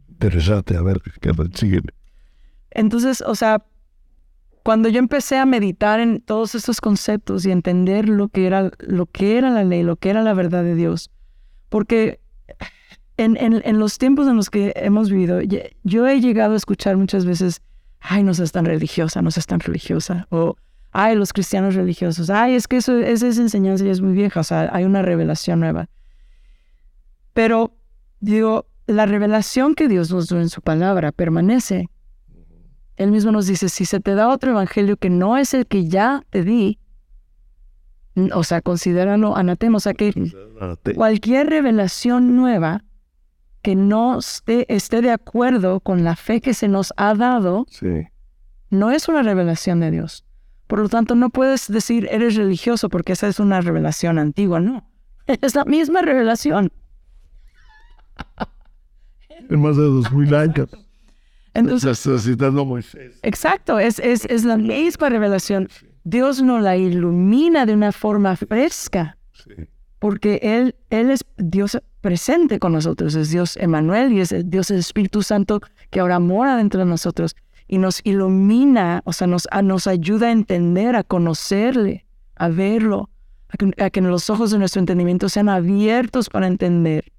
Interesante, 0.09 0.77
a 0.77 0.83
ver, 0.83 1.03
sigue. 1.55 1.81
Entonces, 2.71 3.21
o 3.27 3.35
sea, 3.35 3.65
cuando 4.63 4.89
yo 4.89 5.01
empecé 5.01 5.39
a 5.39 5.47
meditar 5.47 5.99
en 5.99 6.21
todos 6.21 6.55
estos 6.55 6.81
conceptos 6.81 7.45
y 7.45 7.51
entender 7.51 8.09
lo 8.09 8.29
que 8.29 8.47
era, 8.47 8.71
lo 8.79 9.07
que 9.07 9.39
era 9.39 9.51
la 9.51 9.65
ley, 9.65 9.83
lo 9.83 9.97
que 9.97 10.11
era 10.11 10.23
la 10.23 10.35
verdad 10.35 10.63
de 10.63 10.77
Dios, 10.77 11.11
porque 11.69 12.21
en, 13.17 13.37
en, 13.37 13.79
los 13.79 13.99
tiempos 13.99 14.29
en 14.29 14.37
los 14.37 14.51
que 14.51 14.73
hemos 14.77 15.11
vivido, 15.11 15.41
yo 15.83 16.07
he 16.07 16.21
llegado 16.21 16.55
a 16.55 16.57
escuchar 16.57 16.97
muchas 16.97 17.25
veces, 17.25 17.61
ay, 18.01 18.23
no 18.23 18.35
seas 18.35 18.53
tan 18.53 18.65
religiosa, 18.65 19.23
no 19.23 19.31
seas 19.31 19.47
tan 19.47 19.61
religiosa, 19.61 20.27
o 20.31 20.57
ay, 20.93 21.15
los 21.15 21.33
cristianos 21.33 21.75
religiosos, 21.75 22.31
ay, 22.31 22.55
es 22.55 22.67
que 22.67 22.79
eso, 22.79 22.99
esa 22.99 23.27
enseñanza 23.27 23.85
ya 23.85 23.93
es 23.93 24.01
muy 24.01 24.13
vieja, 24.13 24.41
o 24.41 24.45
sea, 24.45 24.71
hay 24.73 24.85
una 24.85 25.03
revelación 25.03 25.61
nueva. 25.61 25.89
Pero 27.33 27.77
digo, 28.21 28.67
la 28.87 29.07
revelación 29.07 29.75
que 29.75 29.89
Dios 29.89 30.11
nos 30.11 30.29
dio 30.29 30.41
en 30.41 30.49
su 30.49 30.63
palabra 30.63 31.13
permanece. 31.13 31.89
Él 32.97 33.13
mismo 33.13 33.31
nos 33.31 33.47
dice, 33.47 33.69
si 33.69 33.85
se 33.85 34.01
te 34.01 34.15
da 34.15 34.29
otro 34.29 34.51
evangelio 34.51 34.97
que 34.97 35.11
no 35.11 35.37
es 35.39 35.55
el 35.55 35.67
que 35.67 35.89
ya 35.89 36.23
te 36.31 36.43
di, 36.43 36.79
o 38.35 38.43
sea, 38.43 38.61
considéralo 38.61 39.37
anatema, 39.37 39.77
o 39.77 39.81
sea 39.81 39.95
que 39.95 40.13
cualquier 40.95 41.49
revelación 41.49 42.37
nueva 42.37 42.85
que 43.63 43.77
no 43.77 44.19
esté, 44.19 44.67
de 45.03 45.11
acuerdo 45.11 45.81
con 45.81 46.05
la 46.05 46.17
fe 46.17 46.41
que 46.41 46.55
se 46.55 46.69
nos 46.69 46.93
ha 46.97 47.15
dado, 47.15 47.67
no 48.71 48.91
es 48.91 49.09
una 49.09 49.23
revelación 49.23 49.81
de 49.81 49.91
Dios. 49.91 50.25
Por 50.67 50.79
lo 50.79 50.89
tanto, 50.89 51.15
no 51.15 51.31
puedes 51.31 51.67
decir 51.67 52.09
eres 52.11 52.37
religioso 52.37 52.89
porque 52.89 53.13
esa 53.13 53.27
es 53.29 53.41
una 53.41 53.61
revelación 53.61 54.19
antigua, 54.19 54.61
no. 54.61 54.89
Es 55.27 55.55
la 55.55 55.65
misma 55.65 56.03
revelación. 56.03 56.73
En 59.49 59.61
más 59.61 59.77
de 59.77 59.83
dos 59.83 60.13
mil 60.13 60.35
años. 60.35 60.69
Entonces, 61.55 61.99
Exacto, 63.23 63.79
es, 63.79 63.99
es, 63.99 64.25
es, 64.27 64.45
la 64.45 64.57
misma 64.57 65.09
revelación. 65.09 65.69
Dios 66.05 66.43
nos 66.43 66.63
la 66.63 66.77
ilumina 66.77 67.67
de 67.67 67.75
una 67.75 67.93
forma 67.93 68.37
fresca. 68.37 69.19
Porque 70.01 70.41
Él, 70.43 70.75
Él 70.91 71.11
es 71.11 71.25
Dios 71.37 71.81
presente 72.01 72.59
con 72.59 72.73
nosotros, 72.73 73.15
es 73.15 73.31
Dios 73.31 73.57
Emanuel 73.57 74.13
y 74.13 74.21
es 74.21 74.35
Dios 74.51 74.73
el 74.73 74.79
Espíritu 74.79 75.23
Santo 75.23 75.61
que 75.91 76.01
ahora 76.01 76.19
mora 76.19 76.57
dentro 76.57 76.81
de 76.81 76.87
nosotros 76.87 77.37
y 77.69 77.79
nos 77.79 78.01
ilumina, 78.03 79.03
o 79.05 79.13
sea, 79.13 79.29
nos, 79.29 79.47
nos 79.63 79.87
ayuda 79.87 80.27
a 80.27 80.33
entender, 80.33 80.97
a 80.97 81.05
conocerle, 81.05 82.07
a 82.35 82.49
verlo, 82.49 83.11
a 83.49 83.57
que, 83.57 83.85
a 83.85 83.91
que 83.91 84.01
los 84.01 84.29
ojos 84.29 84.51
de 84.51 84.59
nuestro 84.59 84.81
entendimiento 84.81 85.29
sean 85.29 85.49
abiertos 85.49 86.29
para 86.29 86.49
entender 86.49 87.13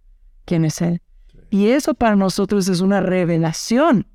quién 0.43 0.65
es 0.65 0.81
Él. 0.81 1.01
Y 1.49 1.67
eso 1.67 1.93
para 1.93 2.17
nosotros 2.17 2.67
es 2.67 2.81
una 2.81 2.99
revelación 2.99 4.07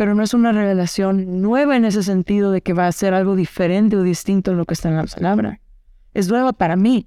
pero 0.00 0.14
no 0.14 0.22
es 0.22 0.32
una 0.32 0.50
revelación 0.50 1.42
nueva 1.42 1.76
en 1.76 1.84
ese 1.84 2.02
sentido 2.02 2.52
de 2.52 2.62
que 2.62 2.72
va 2.72 2.86
a 2.86 2.92
ser 2.92 3.12
algo 3.12 3.36
diferente 3.36 3.98
o 3.98 4.02
distinto 4.02 4.50
en 4.50 4.56
lo 4.56 4.64
que 4.64 4.72
está 4.72 4.88
en 4.88 4.96
la 4.96 5.04
palabra. 5.04 5.60
Es 6.14 6.26
nueva 6.30 6.54
para 6.54 6.74
mí. 6.74 7.06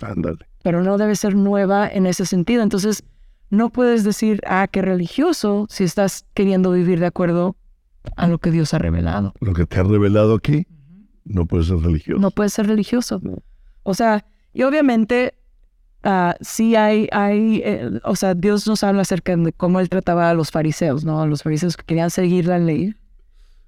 Ándale. 0.00 0.38
Pero 0.62 0.82
no 0.82 0.98
debe 0.98 1.16
ser 1.16 1.34
nueva 1.34 1.88
en 1.88 2.06
ese 2.06 2.26
sentido. 2.26 2.62
Entonces, 2.62 3.04
no 3.50 3.70
puedes 3.70 4.04
decir, 4.04 4.40
ah, 4.46 4.68
qué 4.70 4.82
religioso, 4.82 5.66
si 5.70 5.84
estás 5.84 6.26
queriendo 6.34 6.72
vivir 6.72 7.00
de 7.00 7.06
acuerdo 7.06 7.56
a 8.16 8.28
lo 8.28 8.38
que 8.38 8.50
Dios 8.50 8.74
ha 8.74 8.78
revelado. 8.78 9.34
Lo 9.40 9.52
que 9.52 9.66
te 9.66 9.78
ha 9.80 9.82
revelado 9.82 10.34
aquí, 10.34 10.66
no 11.24 11.46
puede 11.46 11.64
ser 11.64 11.78
religioso. 11.78 12.20
No 12.20 12.30
puede 12.30 12.50
ser 12.50 12.66
religioso. 12.66 13.20
O 13.82 13.94
sea, 13.94 14.26
y 14.52 14.62
obviamente 14.62 15.34
Ah, 16.08 16.36
sí 16.40 16.76
hay, 16.76 17.08
hay 17.10 17.62
eh, 17.64 17.98
o 18.04 18.14
sea, 18.14 18.34
Dios 18.34 18.64
nos 18.68 18.84
habla 18.84 19.02
acerca 19.02 19.36
de 19.36 19.52
cómo 19.52 19.80
él 19.80 19.88
trataba 19.88 20.30
a 20.30 20.34
los 20.34 20.52
fariseos, 20.52 21.04
¿no? 21.04 21.20
A 21.20 21.26
los 21.26 21.42
fariseos 21.42 21.76
que 21.76 21.84
querían 21.84 22.10
seguir 22.10 22.46
la 22.46 22.60
ley 22.60 22.94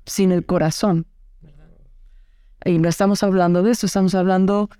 sin 0.06 0.30
el 0.30 0.46
corazón. 0.46 1.04
Y 2.64 2.78
no 2.78 2.88
estamos 2.88 3.24
hablando 3.24 3.64
de 3.64 3.72
eso, 3.72 3.86
estamos 3.86 4.14
hablando, 4.14 4.70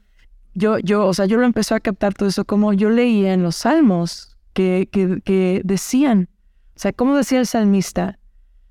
yo, 0.58 0.78
yo, 0.78 1.06
o 1.06 1.14
sea, 1.14 1.26
yo 1.26 1.38
lo 1.38 1.46
empecé 1.46 1.74
a 1.74 1.80
captar 1.80 2.14
todo 2.14 2.28
eso 2.28 2.44
como 2.44 2.72
yo 2.72 2.90
leía 2.90 3.32
en 3.32 3.42
los 3.42 3.56
salmos 3.56 4.36
que, 4.52 4.88
que, 4.90 5.20
que 5.24 5.62
decían, 5.64 6.28
o 6.76 6.80
sea, 6.80 6.92
como 6.92 7.16
decía 7.16 7.38
el 7.38 7.46
salmista, 7.46 8.18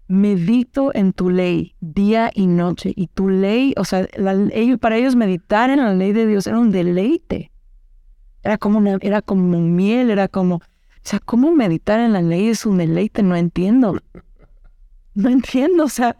medito 0.07 0.91
en 0.93 1.13
tu 1.13 1.29
ley 1.29 1.75
día 1.79 2.31
y 2.33 2.47
noche. 2.47 2.93
Y 2.95 3.07
tu 3.07 3.29
ley, 3.29 3.73
o 3.77 3.85
sea, 3.85 4.07
para 4.79 4.97
ellos 4.97 5.15
meditar 5.15 5.69
en 5.69 5.79
la 5.79 5.93
ley 5.93 6.13
de 6.13 6.25
Dios 6.25 6.47
era 6.47 6.59
un 6.59 6.71
deleite. 6.71 7.51
Era 8.43 8.57
como, 8.57 8.79
una, 8.79 8.97
era 9.01 9.21
como 9.21 9.59
miel, 9.59 10.09
era 10.09 10.27
como... 10.27 10.55
O 10.55 11.09
sea, 11.09 11.19
¿cómo 11.19 11.53
meditar 11.53 11.99
en 11.99 12.13
la 12.13 12.21
ley 12.21 12.49
es 12.49 12.65
un 12.65 12.77
deleite? 12.77 13.23
No 13.23 13.35
entiendo. 13.35 14.01
No 15.13 15.29
entiendo, 15.29 15.85
o 15.85 15.89
sea... 15.89 16.15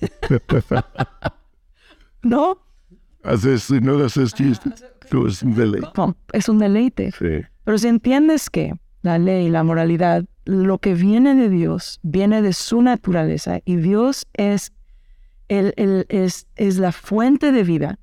¿No? 2.22 2.67
Haces, 3.28 3.70
no 3.70 4.02
haces 4.04 4.34
chistes. 4.34 4.84
Es 5.10 5.42
un 5.42 5.54
deleite. 5.54 5.88
Es 6.32 6.48
un 6.48 6.58
deleite. 6.58 7.12
Sí. 7.12 7.46
Pero 7.64 7.78
si 7.78 7.88
entiendes 7.88 8.50
que 8.50 8.74
la 9.02 9.18
ley, 9.18 9.48
la 9.48 9.62
moralidad, 9.62 10.24
lo 10.44 10.78
que 10.78 10.94
viene 10.94 11.34
de 11.34 11.48
Dios, 11.48 12.00
viene 12.02 12.42
de 12.42 12.52
su 12.52 12.82
naturaleza 12.82 13.60
y 13.64 13.76
Dios 13.76 14.26
es, 14.32 14.72
el, 15.48 15.72
el, 15.76 16.06
es, 16.08 16.46
es 16.56 16.78
la 16.78 16.92
fuente 16.92 17.52
de 17.52 17.62
vida, 17.64 17.98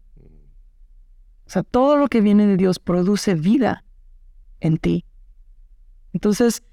o 1.45 1.49
sea, 1.49 1.63
todo 1.63 1.95
lo 1.95 2.07
que 2.07 2.21
viene 2.21 2.47
de 2.47 2.57
Dios 2.57 2.79
produce 2.79 3.35
vida 3.35 3.83
en 4.61 4.77
ti. 4.77 5.05
Entonces, 6.13 6.63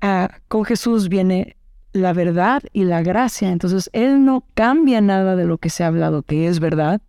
ah, 0.00 0.38
con 0.48 0.64
Jesús 0.64 1.08
viene 1.08 1.56
la 1.92 2.12
verdad 2.12 2.62
y 2.72 2.84
la 2.84 3.02
gracia. 3.02 3.50
Entonces, 3.50 3.90
Él 3.92 4.24
no 4.24 4.46
cambia 4.54 5.00
nada 5.00 5.34
de 5.34 5.44
lo 5.44 5.58
que 5.58 5.70
se 5.70 5.82
ha 5.82 5.88
hablado, 5.88 6.22
que 6.22 6.46
es 6.46 6.60
verdad, 6.60 7.02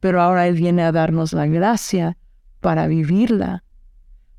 pero 0.00 0.20
ahora 0.20 0.46
Él 0.46 0.54
viene 0.54 0.82
a 0.82 0.92
darnos 0.92 1.32
la 1.32 1.46
gracia 1.46 2.16
para 2.60 2.86
vivirla. 2.86 3.62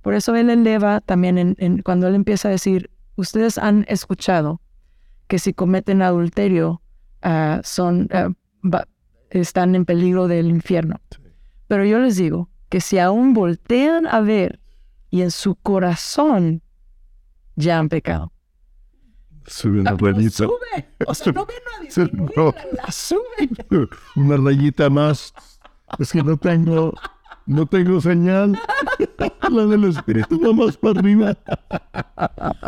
Por 0.01 0.15
eso 0.15 0.35
Él 0.35 0.49
eleva 0.49 0.99
también 1.01 1.55
en, 1.57 1.81
cuando 1.83 2.07
Él 2.07 2.15
empieza 2.15 2.47
a 2.47 2.51
decir, 2.51 2.89
ustedes 3.15 3.57
han 3.57 3.85
escuchado 3.87 4.61
que 5.27 5.39
si 5.39 5.53
cometen 5.53 6.01
adulterio, 6.01 6.81
ah, 7.21 7.61
son, 7.63 8.09
ah, 8.11 8.31
están 9.29 9.75
en 9.75 9.85
peligro 9.85 10.27
del 10.27 10.49
infierno. 10.49 10.99
Pero 11.67 11.85
yo 11.85 11.99
les 11.99 12.17
digo 12.17 12.49
que 12.69 12.81
si 12.81 12.97
aún 12.97 13.33
voltean 13.33 14.07
a 14.07 14.19
ver 14.21 14.59
y 15.09 15.21
en 15.21 15.31
su 15.31 15.55
corazón 15.55 16.61
ya 17.55 17.77
han 17.77 17.89
pecado. 17.89 18.30
Sube 19.47 19.79
una 19.81 19.91
Ah, 19.91 19.97
rayita. 19.99 20.45
Sube. 20.45 20.85
O 21.07 21.13
sea, 21.13 21.33
no 21.33 21.45
ven 21.45 21.57
a 21.77 21.81
disminuir, 21.83 22.31
No. 22.37 22.53
la, 22.73 22.91
sube. 22.91 23.49
Una 24.15 24.37
rayita 24.37 24.89
más. 24.89 25.33
Es 25.99 26.11
que 26.11 26.23
no 26.23 26.37
tengo, 26.37 26.93
no 27.45 27.65
tengo 27.65 27.99
señal. 28.01 28.57
La 29.51 29.65
del 29.65 29.83
espíritu 29.85 30.39
va 30.39 30.53
más 30.53 30.77
para 30.77 30.99
arriba. 30.99 31.37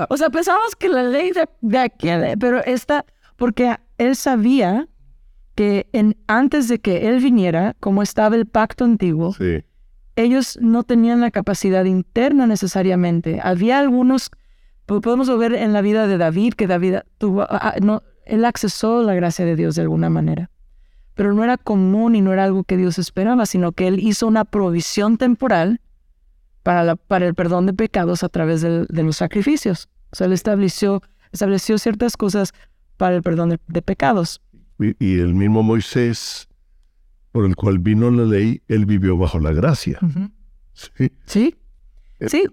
O 0.10 0.18
sea, 0.18 0.30
pensamos 0.30 0.76
que 0.76 0.90
la 0.90 1.04
ley 1.04 1.32
de, 1.32 1.48
de 1.62 1.78
aquel, 1.78 2.38
pero 2.40 2.62
esta, 2.64 3.06
porque 3.38 3.78
él 3.98 4.16
sabía 4.16 4.88
que 5.56 5.88
en, 5.94 6.18
antes 6.28 6.68
de 6.68 6.80
que 6.80 7.08
él 7.08 7.20
viniera, 7.22 7.76
como 7.80 8.02
estaba 8.02 8.36
el 8.36 8.48
pacto 8.48 8.84
antiguo, 8.84 9.32
Sí. 9.34 9.64
ellos 10.18 10.58
no 10.62 10.84
tenían 10.84 11.22
la 11.22 11.32
capacidad 11.32 11.86
interna 11.86 12.48
necesariamente. 12.48 13.40
Había 13.42 13.80
algunos, 13.80 14.30
podemos 14.86 15.36
ver 15.38 15.54
en 15.54 15.74
la 15.74 15.82
vida 15.82 16.08
de 16.08 16.18
David, 16.18 16.54
que 16.54 16.68
David 16.68 16.98
tuvo, 17.18 17.44
ah, 17.50 17.76
no, 17.82 18.04
él 18.26 18.46
accesó 18.46 19.04
la 19.04 19.14
gracia 19.16 19.46
de 19.46 19.56
Dios 19.56 19.76
de 19.76 19.82
alguna 19.84 20.10
manera. 20.10 20.50
Pero 21.16 21.34
no 21.34 21.44
era 21.44 21.58
común 21.58 22.16
y 22.16 22.22
no 22.22 22.34
era 22.34 22.44
algo 22.44 22.64
que 22.64 22.76
Dios 22.78 22.98
esperaba, 22.98 23.46
sino 23.46 23.72
que 23.72 23.88
él 23.88 24.00
hizo 24.00 24.28
una 24.28 24.46
provisión 24.46 25.18
temporal 25.18 25.80
para, 26.64 26.84
la- 26.84 26.96
para 26.96 27.28
el 27.28 27.36
perdón 27.36 27.66
de 27.66 27.74
pecados 27.74 28.24
a 28.24 28.30
través 28.30 28.62
de 28.62 29.04
los 29.04 29.18
sacrificios. 29.18 29.90
O 30.12 30.16
sea, 30.16 30.28
él 30.28 30.34
estableció, 30.34 31.02
estableció 31.32 31.78
ciertas 31.78 32.18
cosas 32.18 32.54
para 32.98 33.16
el 33.16 33.22
perdón 33.22 33.50
de, 33.50 33.60
de 33.68 33.82
pecados. 33.82 34.42
Y, 34.80 34.96
y 35.04 35.20
el 35.20 35.34
mismo 35.36 35.62
Moisés, 35.64 36.48
por 37.32 37.46
el 37.46 37.56
cual 37.56 37.80
vino 37.80 38.10
la 38.12 38.24
ley, 38.24 38.62
él 38.68 38.86
vivió 38.86 39.18
bajo 39.18 39.40
la 39.40 39.52
gracia. 39.54 40.00
Sí. 40.74 41.12
Sí, 41.26 41.56
Eh, 42.20 42.30
sí. 42.30 42.46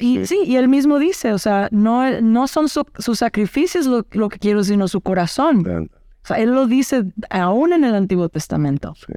Y, 0.00 0.24
sí, 0.26 0.38
y 0.44 0.56
él 0.56 0.68
mismo 0.68 0.98
dice, 0.98 1.32
o 1.32 1.38
sea, 1.38 1.68
no, 1.70 2.20
no 2.22 2.46
son 2.48 2.68
su- 2.68 2.86
sus 2.98 3.18
sacrificios 3.18 3.86
lo, 3.86 4.06
lo 4.12 4.28
que 4.30 4.38
quiero, 4.38 4.64
sino 4.64 4.88
su 4.88 5.00
corazón. 5.02 5.90
O 6.22 6.26
sea, 6.26 6.38
él 6.38 6.50
lo 6.54 6.66
dice 6.66 7.04
aún 7.30 7.72
en 7.74 7.84
el 7.84 7.94
Antiguo 7.94 8.28
Testamento. 8.28 8.94
Sí. 8.96 9.12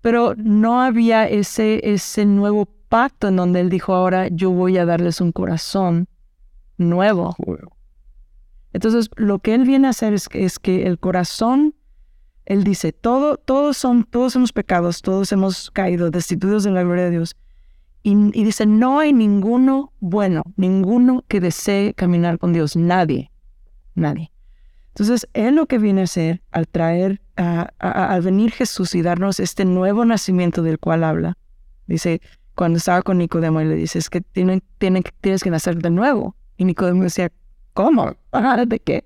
Pero 0.00 0.34
no 0.36 0.80
había 0.82 1.28
ese, 1.28 1.80
ese 1.92 2.24
nuevo 2.26 2.66
pacto 2.88 3.28
en 3.28 3.36
donde 3.36 3.60
él 3.60 3.68
dijo, 3.70 3.94
ahora 3.94 4.28
yo 4.28 4.50
voy 4.50 4.78
a 4.78 4.84
darles 4.84 5.20
un 5.20 5.32
corazón 5.32 6.08
nuevo. 6.78 7.36
Entonces, 8.72 9.08
lo 9.16 9.38
que 9.38 9.54
él 9.54 9.64
viene 9.64 9.86
a 9.86 9.90
hacer 9.90 10.14
es, 10.14 10.28
que- 10.28 10.44
es 10.44 10.58
que 10.58 10.86
el 10.86 10.98
corazón, 10.98 11.74
él 12.46 12.64
dice, 12.64 12.92
todo, 12.92 13.36
todos 13.36 13.76
son, 13.76 14.04
todos 14.04 14.34
hemos 14.36 14.52
pecados, 14.52 15.00
todos 15.02 15.30
hemos 15.32 15.70
caído, 15.70 16.10
destituidos 16.10 16.64
de 16.64 16.70
la 16.72 16.82
gloria 16.82 17.04
de 17.04 17.10
Dios. 17.10 17.36
Y, 18.04 18.12
y 18.38 18.44
dice, 18.44 18.66
no 18.66 19.00
hay 19.00 19.12
ninguno 19.12 19.92
bueno, 19.98 20.44
ninguno 20.56 21.24
que 21.26 21.40
desee 21.40 21.94
caminar 21.94 22.38
con 22.38 22.52
Dios, 22.52 22.76
nadie, 22.76 23.32
nadie. 23.96 24.30
Entonces, 24.94 25.26
él 25.32 25.56
lo 25.56 25.66
que 25.66 25.78
viene 25.78 26.02
a 26.02 26.04
hacer 26.04 26.40
al 26.52 26.68
traer, 26.68 27.20
al 27.34 28.22
venir 28.22 28.52
Jesús 28.52 28.94
y 28.94 29.02
darnos 29.02 29.40
este 29.40 29.64
nuevo 29.64 30.04
nacimiento 30.04 30.62
del 30.62 30.78
cual 30.78 31.02
habla, 31.02 31.36
dice, 31.88 32.20
cuando 32.54 32.78
estaba 32.78 33.02
con 33.02 33.18
Nicodemo 33.18 33.60
y 33.60 33.64
le 33.64 33.74
dice, 33.74 33.98
es 33.98 34.08
que 34.08 34.20
tienen, 34.20 34.62
tienen, 34.78 35.02
tienes 35.20 35.42
que 35.42 35.50
nacer 35.50 35.78
de 35.78 35.90
nuevo. 35.90 36.36
Y 36.56 36.64
Nicodemo 36.64 37.02
decía, 37.02 37.32
¿cómo? 37.72 38.14
¿De 38.68 38.78
qué? 38.78 39.04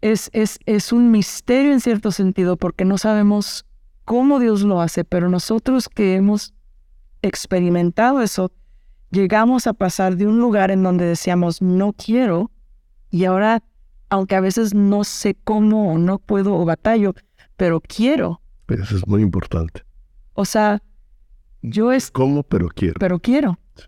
Es, 0.00 0.30
es, 0.32 0.58
es 0.64 0.90
un 0.90 1.10
misterio 1.10 1.72
en 1.72 1.80
cierto 1.80 2.10
sentido 2.10 2.56
porque 2.56 2.86
no 2.86 2.96
sabemos 2.96 3.66
cómo 4.06 4.38
Dios 4.38 4.62
lo 4.62 4.80
hace, 4.80 5.04
pero 5.04 5.28
nosotros 5.28 5.90
que 5.90 6.14
hemos 6.14 6.54
experimentado 7.22 8.22
eso, 8.22 8.52
llegamos 9.10 9.66
a 9.66 9.72
pasar 9.74 10.16
de 10.16 10.26
un 10.26 10.38
lugar 10.38 10.70
en 10.70 10.82
donde 10.82 11.04
decíamos, 11.04 11.62
no 11.62 11.92
quiero, 11.92 12.50
y 13.10 13.24
ahora, 13.24 13.62
aunque 14.10 14.34
a 14.36 14.40
veces 14.40 14.74
no 14.74 15.04
sé 15.04 15.36
cómo 15.44 15.92
o 15.92 15.98
no 15.98 16.18
puedo 16.18 16.54
o 16.56 16.64
batallo, 16.64 17.14
pero 17.56 17.80
quiero. 17.80 18.40
eso 18.68 18.96
es 18.96 19.06
muy 19.06 19.22
importante. 19.22 19.82
O 20.34 20.44
sea, 20.44 20.82
yo 21.62 21.92
es, 21.92 22.10
¿Cómo? 22.10 22.42
Pero 22.44 22.68
quiero. 22.68 22.94
pero 23.00 23.18
quiero. 23.18 23.58
Sí. 23.74 23.84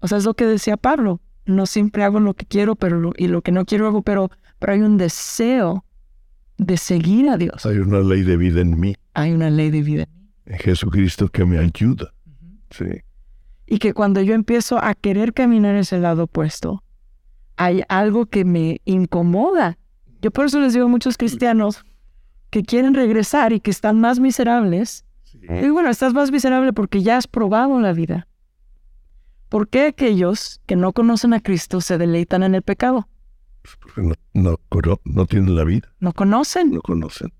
O 0.00 0.08
sea, 0.08 0.18
es 0.18 0.24
lo 0.24 0.34
que 0.34 0.46
decía 0.46 0.76
Pablo. 0.76 1.20
No 1.44 1.66
siempre 1.66 2.02
hago 2.04 2.18
lo 2.20 2.34
que 2.34 2.46
quiero, 2.46 2.76
pero 2.76 2.98
lo- 3.00 3.12
y 3.16 3.28
lo 3.28 3.42
que 3.42 3.52
no 3.52 3.64
quiero 3.64 3.86
hago, 3.88 4.02
pero, 4.02 4.30
pero 4.58 4.72
hay 4.72 4.80
un 4.80 4.96
deseo 4.96 5.84
de 6.58 6.76
seguir 6.76 7.28
a 7.28 7.36
Dios. 7.36 7.64
Hay 7.66 7.78
una 7.78 8.00
ley 8.00 8.22
de 8.22 8.36
vida 8.36 8.60
en 8.60 8.78
mí, 8.78 8.94
Hay 9.14 9.32
una 9.32 9.50
ley 9.50 9.70
de 9.70 9.82
vida. 9.82 10.06
en 10.46 10.58
Jesucristo, 10.58 11.28
que 11.28 11.44
me 11.44 11.58
ayuda. 11.58 12.12
Sí. 12.72 12.84
Y 13.66 13.78
que 13.78 13.94
cuando 13.94 14.20
yo 14.20 14.34
empiezo 14.34 14.78
a 14.82 14.94
querer 14.94 15.32
caminar 15.32 15.76
ese 15.76 15.98
lado 15.98 16.24
opuesto, 16.24 16.82
hay 17.56 17.82
algo 17.88 18.26
que 18.26 18.44
me 18.44 18.80
incomoda. 18.84 19.78
Yo 20.20 20.30
por 20.30 20.46
eso 20.46 20.60
les 20.60 20.72
digo 20.74 20.86
a 20.86 20.88
muchos 20.88 21.16
cristianos 21.16 21.84
que 22.50 22.62
quieren 22.62 22.94
regresar 22.94 23.52
y 23.52 23.60
que 23.60 23.70
están 23.70 24.00
más 24.00 24.18
miserables. 24.20 25.04
Y 25.32 25.68
bueno, 25.70 25.88
estás 25.90 26.12
más 26.12 26.30
miserable 26.30 26.72
porque 26.72 27.02
ya 27.02 27.16
has 27.16 27.26
probado 27.26 27.80
la 27.80 27.92
vida. 27.92 28.28
¿Por 29.48 29.68
qué 29.68 29.86
aquellos 29.86 30.60
que 30.66 30.76
no 30.76 30.92
conocen 30.92 31.34
a 31.34 31.40
Cristo 31.40 31.80
se 31.80 31.98
deleitan 31.98 32.42
en 32.42 32.54
el 32.54 32.62
pecado? 32.62 33.08
Porque 33.80 34.02
no, 34.02 34.14
no, 34.34 34.58
no 35.04 35.26
tienen 35.26 35.54
la 35.56 35.64
vida, 35.64 35.88
No 36.00 36.12
conocen. 36.12 36.72
no 36.72 36.80
conocen 36.82 37.32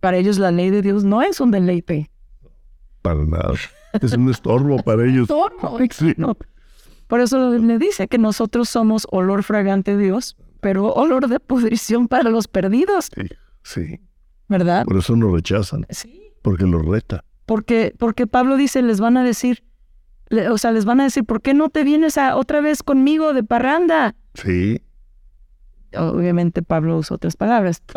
Para 0.00 0.16
ellos 0.16 0.38
la 0.38 0.50
ley 0.50 0.70
de 0.70 0.82
Dios 0.82 1.04
no 1.04 1.22
es 1.22 1.40
un 1.40 1.50
deleite. 1.50 2.10
para 3.02 3.24
nada. 3.24 3.52
Es 4.00 4.12
un 4.12 4.30
estorbo 4.30 4.78
para 4.82 5.04
ellos. 5.04 5.28
Torno, 5.28 5.76
Sí. 5.90 6.14
no. 6.16 6.36
Por 7.06 7.20
eso 7.20 7.50
le 7.50 7.78
dice 7.78 8.06
que 8.08 8.18
nosotros 8.18 8.68
somos 8.68 9.06
olor 9.10 9.42
fragante 9.42 9.96
de 9.96 10.04
Dios, 10.04 10.36
pero 10.60 10.92
olor 10.92 11.28
de 11.28 11.40
pudrición 11.40 12.06
para 12.06 12.30
los 12.30 12.46
perdidos, 12.46 13.08
Sí, 13.14 13.26
sí. 13.64 14.00
¿verdad? 14.48 14.84
Por 14.84 14.96
eso 14.98 15.16
nos 15.16 15.32
rechazan, 15.32 15.86
Sí. 15.90 16.20
porque 16.42 16.64
los 16.66 16.84
reta. 16.86 17.24
Porque, 17.46 17.94
porque 17.98 18.26
Pablo 18.28 18.56
dice, 18.56 18.80
les 18.82 19.00
van 19.00 19.16
a 19.16 19.24
decir, 19.24 19.64
le- 20.28 20.48
o 20.50 20.58
sea, 20.58 20.70
les 20.70 20.84
van 20.84 21.00
a 21.00 21.04
decir, 21.04 21.24
¿por 21.24 21.42
qué 21.42 21.52
no 21.52 21.68
te 21.68 21.82
vienes 21.82 22.16
a, 22.16 22.36
otra 22.36 22.60
vez 22.60 22.84
conmigo 22.84 23.32
de 23.34 23.42
parranda? 23.42 24.14
Sí. 24.34 24.80
Obviamente 25.96 26.62
Pablo 26.62 26.96
usa 26.98 27.16
otras 27.16 27.34
palabras. 27.36 27.82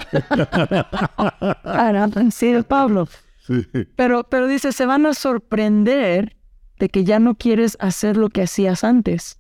Ah, 1.63 1.91
no, 1.93 2.32
sí, 2.32 2.53
Pablo. 2.67 3.08
Sí. 3.45 3.67
Pero, 3.95 4.23
pero 4.29 4.47
dice, 4.47 4.71
se 4.71 4.86
van 4.86 5.06
a 5.06 5.13
sorprender 5.13 6.38
de 6.79 6.89
que 6.89 7.03
ya 7.03 7.19
no 7.19 7.36
quieres 7.36 7.77
hacer 7.79 8.15
lo 8.17 8.29
que 8.29 8.41
hacías 8.43 8.84
antes. 8.84 9.39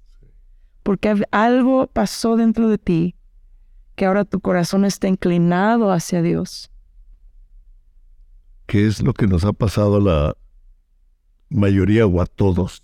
Porque 0.83 1.09
al- 1.09 1.27
algo 1.31 1.87
pasó 1.87 2.35
dentro 2.35 2.67
de 2.67 2.77
ti 2.77 3.15
que 3.95 4.05
ahora 4.05 4.25
tu 4.25 4.39
corazón 4.41 4.83
está 4.85 5.07
inclinado 5.07 5.91
hacia 5.91 6.21
Dios. 6.21 6.69
¿Qué 8.65 8.87
es 8.87 9.01
lo 9.01 9.13
que 9.13 9.27
nos 9.27 9.43
ha 9.45 9.53
pasado 9.53 9.97
a 9.97 10.01
la 10.01 10.37
mayoría 11.49 12.05
o 12.05 12.21
a 12.21 12.25
todos? 12.25 12.83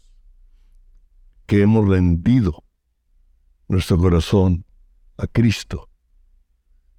Que 1.46 1.62
hemos 1.64 1.88
rendido 1.88 2.64
nuestro 3.68 3.98
corazón 3.98 4.66
a 5.18 5.26
Cristo. 5.28 5.90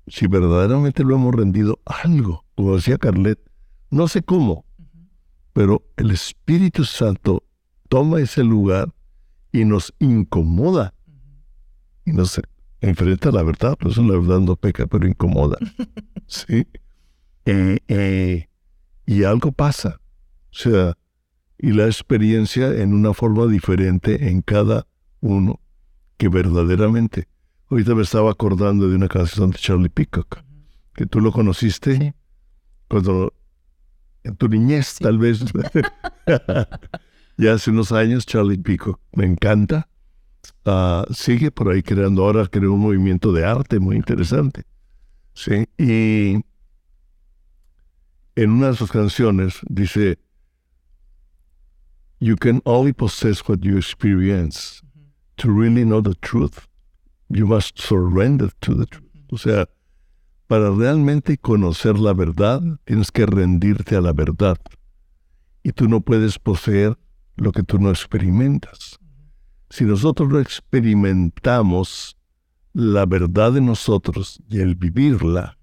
Si 0.09 0.27
verdaderamente 0.27 1.05
lo 1.05 1.15
hemos 1.15 1.35
rendido, 1.35 1.79
algo, 1.85 2.45
como 2.57 2.75
decía 2.77 2.99
Carlet, 2.99 3.39
no 3.91 4.09
sé 4.09 4.23
cómo, 4.23 4.65
pero 5.53 5.85
el 5.97 6.11
Espíritu 6.11 6.85
Santo 6.85 7.45
toma 7.89 8.21
ese 8.21 8.45
lugar 8.45 8.93
y 9.53 9.65
nos 9.65 9.93
incomoda 9.99 10.95
y 12.05 12.13
nos 12.13 12.41
enfrenta 12.81 13.29
a 13.29 13.33
la 13.33 13.43
verdad, 13.43 13.77
por 13.77 13.91
eso 13.91 14.03
la 14.03 14.19
verdad 14.19 14.41
no 14.41 14.57
peca, 14.57 14.87
pero 14.87 15.07
incomoda. 15.07 15.59
¿Sí? 16.27 16.67
Eh, 17.45 17.79
eh, 17.89 18.49
y 19.07 19.25
algo 19.25 19.53
pasa. 19.53 20.01
O 20.53 20.55
sea, 20.55 20.97
y 21.59 21.73
la 21.73 21.87
experiencia 21.87 22.69
en 22.81 22.95
una 22.95 23.13
forma 23.13 23.47
diferente 23.47 24.29
en 24.31 24.43
cada 24.43 24.87
uno 25.21 25.61
que 26.17 26.29
verdaderamente. 26.29 27.29
Ahorita 27.69 27.95
me 27.95 28.03
estaba 28.03 28.31
acordando 28.31 28.89
de 28.89 28.97
una 28.97 29.09
canción 29.09 29.51
de 29.51 29.59
Charlie 29.59 29.89
Peacock, 29.91 30.39
que 30.95 31.07
tú 31.07 31.21
lo 31.21 31.33
conociste 31.33 31.97
Sí. 31.97 32.13
cuando 32.89 33.33
en 34.25 34.37
tu 34.37 34.49
niñez, 34.49 34.87
Sí. 34.99 35.05
tal 35.05 35.19
vez. 35.19 35.41
ya 37.39 37.55
hace 37.55 37.71
unos 37.71 37.93
años, 37.93 38.27
Charlie 38.27 38.59
Peacock. 38.59 39.01
Me 39.13 39.25
encanta. 39.27 39.89
Ah, 40.65 41.05
sigue 41.13 41.51
por 41.51 41.71
ahí 41.71 41.83
creando 41.83 42.25
ahora, 42.25 42.47
creó 42.47 42.73
un 42.73 42.81
movimiento 42.81 43.33
de 43.33 43.45
arte 43.45 43.79
muy 43.79 43.97
interesante. 43.97 44.65
Sí. 45.35 45.67
Y 45.79 46.45
en 48.37 48.51
una 48.51 48.69
de 48.69 48.77
sus 48.77 48.91
canciones 48.91 49.61
dice, 49.69 50.19
You 52.23 52.37
can 52.37 52.61
only 52.65 52.93
possess 52.93 53.43
what 53.49 53.61
you 53.63 53.79
experience. 53.79 54.83
To 55.39 55.49
really 55.51 55.85
know 55.85 56.03
the 56.03 56.15
truth, 56.21 56.67
you 57.31 57.47
must 57.47 57.79
surrender 57.79 58.51
to 58.61 58.75
the 58.75 58.85
truth. 58.85 59.07
O 59.33 59.39
sea, 59.39 59.67
para 60.51 60.69
realmente 60.73 61.39
conocer 61.39 61.97
la 61.97 62.13
verdad, 62.13 62.61
tienes 62.85 63.13
que 63.13 63.25
rendirte 63.25 63.95
a 63.95 64.01
la 64.01 64.13
verdad. 64.13 64.59
Y 65.63 65.71
tú 65.71 65.87
no 65.87 66.01
puedes 66.01 66.41
poseer 66.41 66.99
lo 67.37 67.53
que 67.53 67.63
tú 67.63 67.79
no 67.79 67.89
experimentas. 67.89 68.99
Si 69.69 69.85
nosotros 69.85 70.29
no 70.29 70.41
experimentamos 70.41 72.17
la 72.73 73.07
verdad 73.07 73.53
de 73.53 73.61
nosotros 73.61 74.43
y 74.51 74.59
el 74.59 74.75
vivirla, 74.75 75.57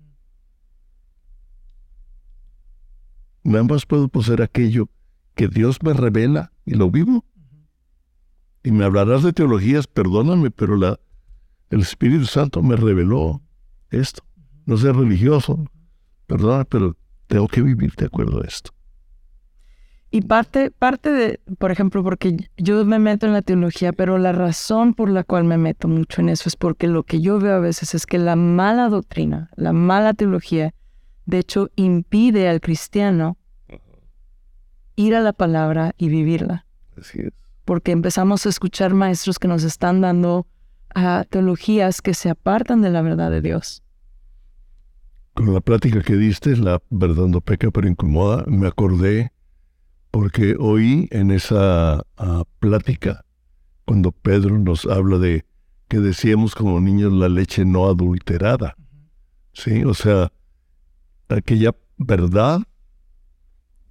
nada 3.44 3.66
más 3.66 3.86
puedo 3.86 4.08
poseer 4.08 4.42
aquello 4.42 4.88
que 5.36 5.50
Dios 5.50 5.84
me 5.84 5.92
revela 5.92 6.54
y 6.66 6.76
lo 6.76 6.90
vivo. 6.90 7.26
Y 8.64 8.72
me 8.72 8.86
hablarás 8.86 9.22
de 9.24 9.34
teologías, 9.34 9.86
perdóname, 9.86 10.50
pero 10.50 10.78
la, 10.78 10.98
el 11.72 11.82
Espíritu 11.82 12.24
Santo 12.26 12.64
me 12.64 12.78
reveló 12.78 13.42
esto. 13.90 14.27
No 14.68 14.76
ser 14.76 14.98
religioso, 14.98 15.66
perdóname, 16.28 16.66
pero 16.66 16.98
tengo 17.28 17.48
que 17.48 17.62
vivir 17.62 17.94
de 17.96 18.06
acuerdo 18.06 18.42
a 18.44 18.46
esto. 18.46 18.72
Y 20.12 20.22
parte, 20.22 20.72
parte 20.72 21.10
de, 21.10 21.40
por 21.58 21.72
ejemplo, 21.72 22.04
porque 22.04 22.50
yo 22.58 22.84
me 22.84 23.00
meto 23.00 23.26
en 23.26 23.32
la 23.32 23.42
teología, 23.42 23.94
pero 23.94 24.18
la 24.18 24.34
razón 24.34 24.94
por 24.94 25.10
la 25.10 25.24
cual 25.24 25.46
me 25.46 25.58
meto 25.58 25.88
mucho 25.88 26.20
en 26.20 26.28
eso 26.28 26.50
es 26.50 26.58
porque 26.58 26.88
lo 26.88 27.04
que 27.04 27.22
yo 27.22 27.40
veo 27.40 27.56
a 27.56 27.60
veces 27.60 27.96
es 27.96 28.06
que 28.06 28.18
la 28.18 28.36
mala 28.36 28.90
doctrina, 28.90 29.50
la 29.56 29.72
mala 29.72 30.14
teología, 30.14 30.74
de 31.26 31.40
hecho, 31.40 31.70
impide 31.78 32.50
al 32.50 32.60
cristiano 32.60 33.38
ir 34.98 35.16
a 35.16 35.22
la 35.22 35.32
palabra 35.32 35.96
y 35.98 36.10
vivirla. 36.10 36.66
Así 37.00 37.22
es. 37.22 37.34
Porque 37.64 37.94
empezamos 37.94 38.46
a 38.46 38.50
escuchar 38.50 38.94
maestros 38.94 39.40
que 39.40 39.48
nos 39.48 39.64
están 39.64 40.02
dando 40.02 40.46
a 40.94 41.24
teologías 41.30 42.02
que 42.02 42.14
se 42.14 42.30
apartan 42.30 42.82
de 42.82 42.90
la 42.90 43.02
verdad 43.02 43.32
de 43.32 43.42
Dios. 43.42 43.82
Con 45.38 45.54
la 45.54 45.62
plática 45.62 46.02
que 46.02 46.16
diste, 46.16 46.58
la 46.58 46.82
verdad 46.90 47.28
no 47.28 47.42
peca 47.42 47.70
pero 47.70 47.88
incomoda, 47.88 48.44
me 48.48 48.66
acordé 48.66 49.32
porque 50.10 50.56
oí 50.58 51.08
en 51.12 51.30
esa 51.30 52.04
ah, 52.18 52.44
plática, 52.58 53.24
cuando 53.86 54.12
Pedro 54.12 54.58
nos 54.58 54.88
habla 54.88 55.20
de 55.20 55.46
que 55.90 56.00
decíamos 56.00 56.56
como 56.56 56.80
niños 56.80 57.14
la 57.14 57.30
leche 57.30 57.66
no 57.66 57.86
adulterada, 57.86 58.78
¿sí? 59.54 59.84
O 59.84 59.94
sea, 59.94 60.32
aquella 61.30 61.76
verdad 61.98 62.64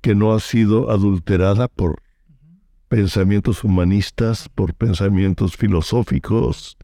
que 0.01 0.17
no 0.17 0.35
ha 0.35 0.41
sido 0.41 0.91
adulterada 0.91 1.69
por 1.69 2.03
pensamientos 2.89 3.63
humanistas, 3.63 4.49
por 4.49 4.75
pensamientos 4.75 5.57
filosóficos, 5.57 6.77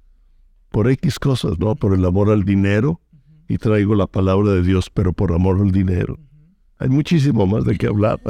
por 0.70 0.88
X 0.88 1.18
cosas, 1.18 1.59
¿no? 1.59 1.75
Por 1.75 1.94
el 1.94 2.05
amor 2.05 2.31
al 2.31 2.44
dinero, 2.44 3.01
y 3.52 3.58
traigo 3.58 3.94
la 3.94 4.06
palabra 4.06 4.52
de 4.52 4.62
Dios, 4.62 4.88
pero 4.88 5.12
por 5.12 5.32
amor 5.32 5.60
al 5.60 5.72
dinero. 5.72 6.18
Hay 6.78 6.88
muchísimo 6.88 7.46
más 7.46 7.64
de 7.64 7.76
qué 7.76 7.86
hablar, 7.88 8.20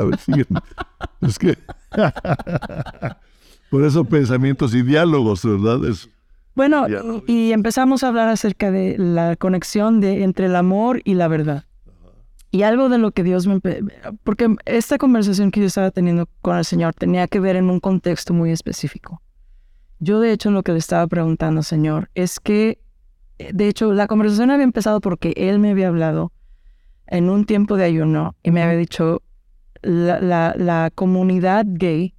es 1.20 1.38
que... 1.38 1.56
por 3.70 3.85
eso 3.85 4.04
pensamientos 4.04 4.74
y 4.74 4.82
diálogos, 4.82 5.44
¿verdad? 5.44 5.88
Es, 5.88 6.08
bueno, 6.54 6.87
y 7.26 7.52
empezamos 7.52 8.02
a 8.02 8.08
hablar 8.08 8.28
acerca 8.28 8.70
de 8.70 8.98
la 8.98 9.37
conexión 9.37 10.00
de, 10.00 10.22
entre 10.22 10.46
el 10.46 10.56
amor 10.56 11.00
y 11.04 11.14
la 11.14 11.28
verdad. 11.28 11.64
Y 12.50 12.62
algo 12.64 12.90
de 12.90 12.98
lo 12.98 13.12
que 13.12 13.22
Dios 13.22 13.46
me... 13.46 13.61
Porque 14.22 14.54
esta 14.66 14.98
conversación 14.98 15.50
que 15.50 15.61
yo 15.61 15.66
estaba 15.66 15.90
teniendo 15.90 16.28
con 16.42 16.58
el 16.58 16.66
Señor 16.66 16.92
tenía 16.94 17.26
que 17.26 17.40
ver 17.40 17.56
en 17.56 17.70
un 17.70 17.80
contexto 17.80 18.35
muy 18.35 18.50
específico. 18.50 19.22
Yo 20.00 20.20
de 20.20 20.32
hecho 20.32 20.50
lo 20.50 20.62
que 20.62 20.72
le 20.72 20.78
estaba 20.78 21.06
preguntando, 21.06 21.62
Señor, 21.62 22.11
es 22.14 22.40
que, 22.40 22.78
de 23.52 23.68
hecho, 23.68 23.92
la 23.92 24.07
conversación 24.07 24.50
había 24.50 24.64
empezado 24.64 25.00
porque 25.00 25.33
Él 25.37 25.59
me 25.59 25.70
había 25.70 25.88
hablado 25.88 26.33
en 27.07 27.31
un 27.31 27.44
tiempo 27.44 27.76
de 27.76 27.85
ayuno 27.85 28.37
y 28.42 28.50
me 28.50 28.62
había 28.62 28.76
dicho, 28.76 29.22
la, 29.83 30.20
la, 30.57 30.90
comunidad 30.94 31.64
gay 31.66 32.14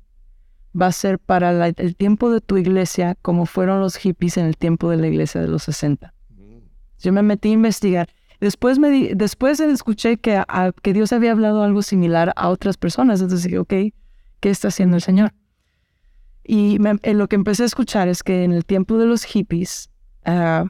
va 0.80 0.88
a 0.88 0.92
ser 0.92 1.20
para 1.20 1.68
el 1.68 1.96
tiempo 1.96 2.30
de 2.30 2.42
tu 2.42 2.58
iglesia 2.58 3.16
como 3.22 3.46
fueron 3.46 3.80
los 3.80 3.96
hippies 3.96 4.38
en 4.38 4.46
el 4.46 4.58
tiempo 4.58 4.90
de 4.90 4.98
la 4.98 5.08
iglesia 5.08 5.40
de 5.40 5.48
los 5.48 5.64
60. 5.64 6.14
Yo 7.00 7.14
me 7.14 7.22
metí 7.22 7.50
a 7.50 7.54
investigar 7.54 8.10
Después, 8.44 8.78
me 8.78 9.16
después 9.16 9.62
escuché 9.62 10.18
que, 10.18 10.44
que 10.82 10.92
Dios 10.92 11.14
había 11.14 11.32
hablado 11.32 11.64
algo 11.64 11.82
similar 11.82 12.34
a 12.36 12.50
otras 12.50 12.76
personas. 12.76 13.22
Entonces 13.22 13.46
dije, 13.46 13.58
ok, 13.58 13.74
¿qué 14.42 14.50
está 14.50 14.68
haciendo 14.68 14.98
el 14.98 15.02
Señor? 15.02 15.34
Y 16.44 16.78
lo 16.78 17.30
que 17.30 17.38
empecé 17.38 17.64
a 17.64 17.68
escuchar 17.68 18.10
es 18.10 18.22
que 18.22 18.44
en 18.44 18.52
el 18.52 18.66
tiempo 18.66 18.98
de 18.98 19.06
los 19.06 19.24
hippies, 19.24 19.90
ah, 20.26 20.66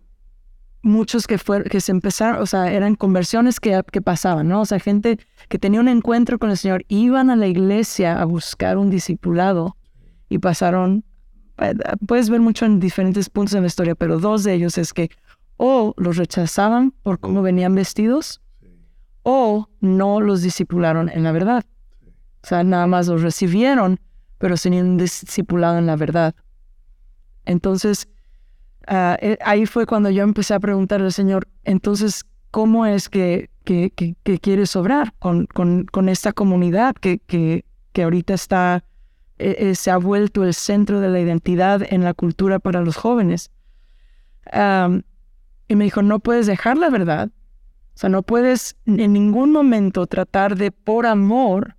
muchos 0.83 1.25
que, 1.25 1.37
fueron, 1.37 1.67
que 1.69 1.81
se 1.81 1.91
empezaron, 1.91 2.41
o 2.41 2.45
sea, 2.45 2.71
eran 2.71 2.95
conversiones 2.95 3.59
que, 3.59 3.81
que 3.91 4.01
pasaban, 4.01 4.47
¿no? 4.49 4.61
O 4.61 4.65
sea, 4.65 4.79
gente 4.79 5.17
que 5.47 5.57
tenía 5.57 5.79
un 5.79 5.87
encuentro 5.87 6.37
con 6.37 6.51
el 6.51 6.57
Señor, 6.57 6.85
iban 6.89 7.29
a 7.29 7.35
la 7.35 7.47
iglesia 7.47 8.21
a 8.21 8.25
buscar 8.25 8.77
un 8.77 8.89
discipulado 8.89 9.77
y 10.29 10.37
pasaron, 10.39 11.03
eh, 11.59 11.73
puedes 12.05 12.29
ver 12.29 12.41
mucho 12.41 12.65
en 12.65 12.79
diferentes 12.79 13.29
puntos 13.29 13.55
en 13.55 13.61
la 13.61 13.67
historia, 13.67 13.95
pero 13.95 14.19
dos 14.19 14.43
de 14.43 14.53
ellos 14.53 14.77
es 14.77 14.93
que 14.93 15.09
o 15.57 15.93
los 15.97 16.17
rechazaban 16.17 16.91
por 17.03 17.19
cómo 17.19 17.41
venían 17.41 17.75
vestidos 17.75 18.41
o 19.23 19.69
no 19.79 20.19
los 20.19 20.41
discipularon 20.41 21.09
en 21.09 21.23
la 21.23 21.31
verdad. 21.31 21.63
O 22.43 22.47
sea, 22.47 22.63
nada 22.63 22.87
más 22.87 23.07
los 23.07 23.21
recibieron, 23.21 23.99
pero 24.37 24.57
sin 24.57 24.73
un 24.73 24.97
discipulado 24.97 25.77
en 25.77 25.85
la 25.85 25.95
verdad. 25.95 26.35
Entonces, 27.45 28.09
ah, 28.87 29.17
eh, 29.21 29.37
ahí 29.43 29.65
fue 29.65 29.85
cuando 29.85 30.09
yo 30.09 30.23
empecé 30.23 30.53
a 30.53 30.59
preguntarle 30.59 31.07
al 31.07 31.13
Señor, 31.13 31.47
entonces, 31.63 32.25
¿cómo 32.51 32.85
es 32.85 33.09
que, 33.09 33.49
que, 33.63 33.91
que, 33.91 34.39
quieres 34.39 34.75
obrar 34.75 35.13
con, 35.19 35.45
con, 35.47 35.85
con, 35.85 36.09
esta 36.09 36.33
comunidad 36.33 36.95
que, 36.95 37.19
que, 37.19 37.65
que 37.91 38.03
ahorita 38.03 38.33
está, 38.33 38.83
eh, 39.39 39.55
eh, 39.59 39.75
se 39.75 39.91
ha 39.91 39.97
vuelto 39.97 40.43
el 40.43 40.53
centro 40.53 40.99
de 40.99 41.09
la 41.09 41.19
identidad 41.19 41.81
en 41.89 42.03
la 42.03 42.13
cultura 42.13 42.59
para 42.59 42.81
los 42.81 42.97
jóvenes? 42.97 43.51
Y 45.67 45.75
me 45.75 45.85
dijo, 45.85 46.01
no 46.01 46.19
puedes 46.19 46.45
dejar 46.45 46.77
la 46.77 46.89
verdad. 46.89 47.29
O 47.95 47.97
sea, 47.97 48.09
no 48.09 48.23
puedes 48.23 48.75
en 48.85 49.13
ningún 49.13 49.51
momento 49.51 50.07
tratar 50.07 50.55
de, 50.55 50.71
por 50.71 51.05
amor, 51.05 51.75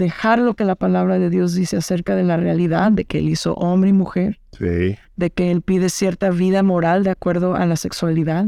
dejar 0.00 0.38
lo 0.40 0.54
que 0.54 0.64
la 0.64 0.74
palabra 0.74 1.18
de 1.18 1.30
Dios 1.30 1.54
dice 1.54 1.76
acerca 1.76 2.16
de 2.16 2.24
la 2.24 2.36
realidad, 2.36 2.90
de 2.90 3.04
que 3.04 3.18
Él 3.18 3.28
hizo 3.28 3.54
hombre 3.54 3.90
y 3.90 3.92
mujer, 3.92 4.40
sí. 4.58 4.96
de 5.16 5.30
que 5.30 5.50
Él 5.50 5.62
pide 5.62 5.88
cierta 5.88 6.30
vida 6.30 6.62
moral 6.62 7.04
de 7.04 7.10
acuerdo 7.10 7.54
a 7.54 7.66
la 7.66 7.76
sexualidad. 7.76 8.46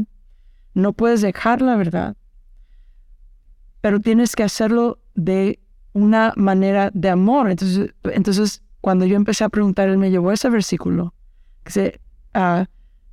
No 0.73 0.93
puedes 0.93 1.21
dejar 1.21 1.61
la 1.61 1.75
verdad, 1.75 2.17
pero 3.81 3.99
tienes 3.99 4.35
que 4.35 4.43
hacerlo 4.43 4.99
de 5.15 5.59
una 5.93 6.33
manera 6.35 6.89
de 6.93 7.09
amor. 7.09 7.49
Entonces, 7.49 7.93
entonces 8.03 8.63
cuando 8.81 9.05
yo 9.05 9.15
empecé 9.15 9.43
a 9.43 9.49
preguntar, 9.49 9.87
Él 9.87 9.97
me 9.97 10.11
llevó 10.11 10.31
ese 10.31 10.49
versículo, 10.49 11.13
que 11.63 11.69
dice, 11.69 12.01
ah, 12.33 12.65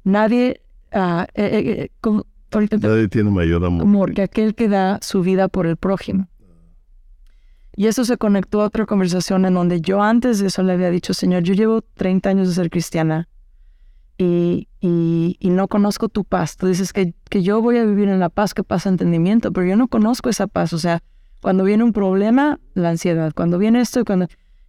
nadie 0.03 0.63
Ah, 0.93 1.27
eh, 1.35 1.45
eh, 1.45 1.91
eh, 2.13 2.79
Nadie 2.81 3.09
tiene 3.09 3.31
mayor 3.31 3.65
amor. 3.65 4.13
que 4.13 4.23
aquel 4.23 4.55
que 4.55 4.69
da 4.69 4.99
su 5.03 5.23
vida 5.23 5.49
por 5.49 5.67
el 5.67 5.77
prójimo. 5.77 6.29
Y 7.77 7.87
eso 7.87 8.05
se 8.05 8.17
conectó 8.17 8.63
a 8.63 8.67
otra 8.67 8.87
conversación 8.87 9.45
en 9.45 9.55
donde 9.55 9.81
yo 9.81 10.03
antes 10.03 10.41
de 10.41 10.49
eso 10.49 10.63
le 10.63 10.73
había 10.73 10.91
dicho, 10.91 11.15
Señor, 11.15 11.43
yo 11.43 11.55
llevo 11.55 11.83
30 11.83 12.31
años 12.31 12.49
de 12.49 12.55
ser 12.55 12.71
cristiana 12.71 13.29
y, 14.19 14.69
y, 14.81 15.49
no 15.49 15.69
conozco 15.69 16.09
tu 16.09 16.25
paz. 16.25 16.57
Tú 16.57 16.67
dices 16.67 16.93
que, 16.93 17.15
que, 17.31 17.43
yo 17.43 17.63
voy 17.63 17.79
a 17.79 17.85
vivir 17.85 18.09
en 18.09 18.21
la 18.21 18.29
paz 18.29 18.53
que 18.53 18.63
pasa 18.63 18.91
entendimiento, 18.91 19.51
pero 19.51 19.67
yo 19.67 19.77
no 19.77 19.89
conozco 19.89 20.29
esa 20.29 20.47
paz. 20.47 20.75
O 20.75 20.79
sea, 20.79 21.03
cuando 21.41 21.65
viene 21.65 21.85
un 21.85 21.95
problema, 21.95 22.61
la 22.75 22.91
ansiedad. 22.91 23.33
Cuando 23.35 23.57
viene 23.57 23.81
esto 23.81 24.01
y 24.01 24.05
cuando... 24.05 24.27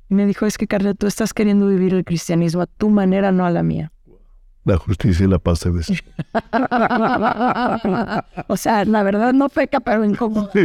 Y 0.09 0.13
me 0.13 0.25
dijo, 0.25 0.45
es 0.45 0.57
que 0.57 0.67
Carla, 0.67 0.93
tú 0.93 1.07
estás 1.07 1.33
queriendo 1.33 1.67
vivir 1.67 1.93
el 1.93 2.05
cristianismo 2.05 2.61
a 2.61 2.65
tu 2.65 2.89
manera, 2.89 3.33
no 3.33 3.45
a 3.45 3.51
la 3.51 3.63
mía 3.63 3.91
la 4.63 4.77
justicia 4.77 5.25
y 5.25 5.29
la 5.29 5.39
paz 5.39 5.59
se 5.59 5.69
besan. 5.69 5.97
o 8.47 8.57
sea, 8.57 8.85
la 8.85 9.03
verdad 9.03 9.33
no 9.33 9.49
peca, 9.49 9.79
pero 9.79 10.05
incómodo. 10.05 10.51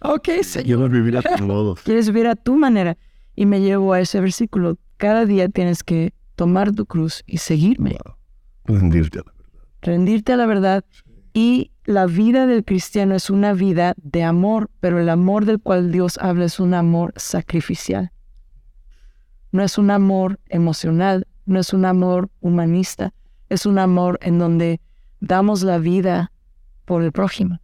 Ok, 0.00 0.28
señor. 0.42 0.90
Vivir 0.90 1.16
a 1.16 1.22
tu 1.36 1.44
modo. 1.44 1.74
Quieres 1.84 2.08
vivir 2.08 2.26
a 2.28 2.36
tu 2.36 2.56
manera. 2.56 2.96
Y 3.34 3.46
me 3.46 3.60
llevo 3.60 3.92
a 3.92 4.00
ese 4.00 4.20
versículo. 4.20 4.78
Cada 4.96 5.26
día 5.26 5.48
tienes 5.48 5.82
que 5.84 6.12
tomar 6.34 6.72
tu 6.72 6.86
cruz 6.86 7.22
y 7.26 7.38
seguirme. 7.38 7.96
Rendirte 8.64 9.18
a 9.18 9.22
la 9.22 9.32
verdad. 9.32 9.60
Rendirte 9.82 10.32
a 10.32 10.36
la 10.36 10.46
verdad. 10.46 10.84
Y 11.34 11.70
la 11.84 12.06
vida 12.06 12.46
del 12.46 12.64
cristiano 12.64 13.14
es 13.14 13.30
una 13.30 13.52
vida 13.52 13.94
de 13.96 14.22
amor, 14.22 14.70
pero 14.80 14.98
el 14.98 15.08
amor 15.08 15.44
del 15.44 15.60
cual 15.60 15.92
Dios 15.92 16.18
habla 16.18 16.44
es 16.46 16.58
un 16.60 16.74
amor 16.74 17.12
sacrificial. 17.16 18.12
No 19.52 19.62
es 19.62 19.78
un 19.78 19.90
amor 19.90 20.40
emocional, 20.48 21.26
no 21.46 21.58
es 21.58 21.72
un 21.72 21.84
amor 21.84 22.28
humanista, 22.40 23.14
es 23.48 23.64
un 23.66 23.78
amor 23.78 24.18
en 24.20 24.38
donde 24.38 24.80
damos 25.20 25.62
la 25.62 25.78
vida 25.78 26.32
por 26.84 27.02
el 27.02 27.12
prójimo. 27.12 27.60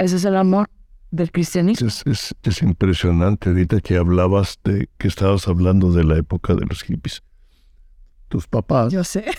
Ese 0.00 0.16
es 0.16 0.24
el 0.24 0.36
amor 0.36 0.70
del 1.10 1.30
cristianismo. 1.30 1.88
Es, 2.06 2.62
impresionante 2.62 3.50
ahorita 3.50 3.82
que 3.82 3.98
hablabas 3.98 4.58
de 4.64 4.88
que 4.96 5.08
estabas 5.08 5.46
hablando 5.46 5.92
de 5.92 6.04
la 6.04 6.16
época 6.16 6.54
de 6.54 6.64
los 6.64 6.82
hippies. 6.82 7.22
Tus 8.28 8.46
papás. 8.46 8.90
Yo 8.90 9.04
sé. 9.04 9.26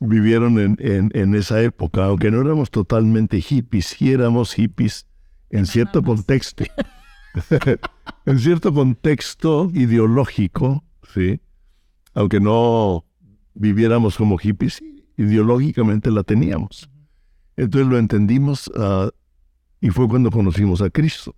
vivieron 0.00 0.58
en, 0.58 0.76
en, 0.80 1.12
en, 1.14 1.36
esa 1.36 1.62
época, 1.62 2.06
aunque 2.06 2.32
no 2.32 2.40
éramos 2.40 2.72
totalmente 2.72 3.40
hippies, 3.40 3.86
sí 3.86 4.10
éramos 4.10 4.54
hippies 4.54 5.06
en 5.50 5.66
cierto 5.66 6.02
contexto, 6.02 6.64
en 8.26 8.38
cierto 8.40 8.74
contexto 8.74 9.70
ideológico, 9.72 10.82
sí, 11.14 11.40
aunque 12.14 12.40
no 12.40 13.04
viviéramos 13.54 14.16
como 14.16 14.36
hippies, 14.36 14.82
ideológicamente 15.16 16.10
la 16.10 16.24
teníamos. 16.24 16.89
Entonces 17.60 17.90
lo 17.90 17.98
entendimos 17.98 18.70
ah, 18.76 19.10
y 19.80 19.90
fue 19.90 20.08
cuando 20.08 20.30
conocimos 20.30 20.80
a 20.80 20.88
Cristo. 20.88 21.34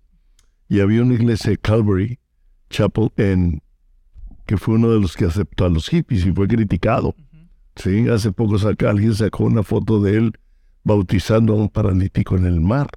Y 0.69 0.79
había 0.79 1.01
una 1.01 1.15
iglesia 1.15 1.55
Calvary 1.57 2.17
Chapel 2.69 3.11
en 3.17 3.61
que 4.45 4.57
fue 4.57 4.75
uno 4.75 4.89
de 4.89 4.99
los 4.99 5.15
que 5.15 5.25
aceptó 5.25 5.65
a 5.65 5.69
los 5.69 5.89
hippies 5.89 6.25
y 6.25 6.31
fue 6.31 6.47
criticado. 6.47 7.13
Sí, 7.75 8.07
hace 8.07 8.31
poco 8.31 8.57
saca, 8.57 8.89
alguien 8.89 9.13
sacó 9.13 9.43
una 9.45 9.63
foto 9.63 10.01
de 10.01 10.17
él 10.17 10.33
bautizando 10.83 11.53
a 11.53 11.55
un 11.57 11.69
paralítico 11.69 12.37
en 12.37 12.45
el 12.45 12.61
mar. 12.61 12.87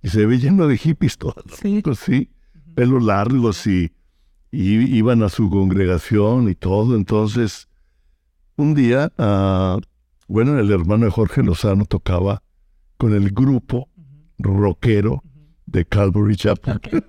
Y 0.00 0.08
se 0.08 0.26
ve 0.26 0.38
lleno 0.38 0.68
de 0.68 0.76
hippies 0.76 1.18
todos, 1.18 1.44
sí, 1.60 1.82
sí 1.96 2.30
pelos 2.76 3.02
largos 3.02 3.66
y, 3.66 3.90
iban 4.52 5.24
a 5.24 5.28
su 5.28 5.50
congregación 5.50 6.48
y 6.48 6.54
todo. 6.54 6.94
Entonces, 6.94 7.68
un 8.54 8.74
día, 8.74 9.12
uh, 9.18 9.80
bueno, 10.28 10.56
el 10.60 10.70
hermano 10.70 11.06
de 11.06 11.10
Jorge 11.10 11.42
Lozano 11.42 11.86
tocaba 11.86 12.40
con 12.98 13.14
el 13.14 13.30
grupo 13.30 13.88
rockero 14.38 15.22
de 15.66 15.86
Calvary 15.86 16.36
Chapel. 16.36 16.80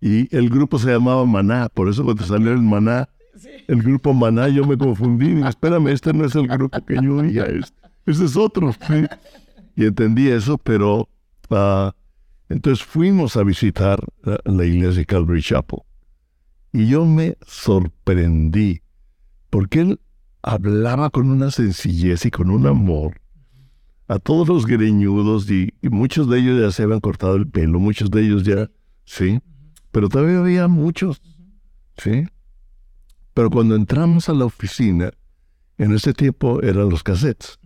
y 0.00 0.34
el 0.34 0.48
grupo 0.48 0.78
se 0.78 0.92
llamaba 0.92 1.26
Maná, 1.26 1.68
por 1.68 1.88
eso 1.88 2.04
cuando 2.04 2.24
salió 2.24 2.52
el 2.52 2.62
Maná, 2.62 3.08
el 3.66 3.82
grupo 3.82 4.14
Maná, 4.14 4.48
yo 4.48 4.64
me 4.64 4.78
confundí. 4.78 5.34
Dije, 5.34 5.48
espérame, 5.48 5.88
este 5.88 6.12
no 6.12 6.24
es 6.24 6.34
el 6.36 6.46
grupo 6.46 6.82
que 6.84 6.94
yo 6.94 7.16
oía, 7.16 7.44
este, 7.44 7.76
este 8.06 8.24
es 8.24 8.36
otro. 8.36 8.72
Y 9.76 9.84
entendí 9.84 10.28
eso, 10.28 10.56
pero 10.56 11.08
uh, 11.50 11.90
entonces 12.48 12.84
fuimos 12.84 13.36
a 13.36 13.42
visitar 13.42 13.98
la 14.44 14.64
iglesia 14.64 15.00
de 15.00 15.06
Calvary 15.06 15.42
Chapel. 15.42 15.80
Y 16.72 16.88
yo 16.88 17.04
me 17.04 17.36
sorprendí, 17.46 18.82
porque 19.50 19.80
él 19.80 20.00
hablaba 20.42 21.10
con 21.10 21.30
una 21.30 21.50
sencillez 21.50 22.26
y 22.26 22.30
con 22.30 22.50
un 22.50 22.66
amor 22.66 23.23
a 24.06 24.18
todos 24.18 24.48
los 24.48 24.66
greñudos, 24.66 25.50
y, 25.50 25.74
y 25.80 25.88
muchos 25.88 26.28
de 26.28 26.38
ellos 26.38 26.60
ya 26.60 26.70
se 26.70 26.82
habían 26.82 27.00
cortado 27.00 27.36
el 27.36 27.48
pelo, 27.48 27.78
muchos 27.80 28.10
de 28.10 28.22
ellos 28.22 28.42
ya, 28.44 28.70
sí, 29.04 29.40
pero 29.90 30.08
todavía 30.08 30.38
había 30.38 30.68
muchos, 30.68 31.22
sí. 31.96 32.26
Pero 33.32 33.50
cuando 33.50 33.74
entramos 33.74 34.28
a 34.28 34.32
la 34.32 34.44
oficina, 34.44 35.10
en 35.78 35.92
ese 35.92 36.12
tiempo 36.12 36.62
eran 36.62 36.88
los 36.88 37.02
cassettes. 37.02 37.58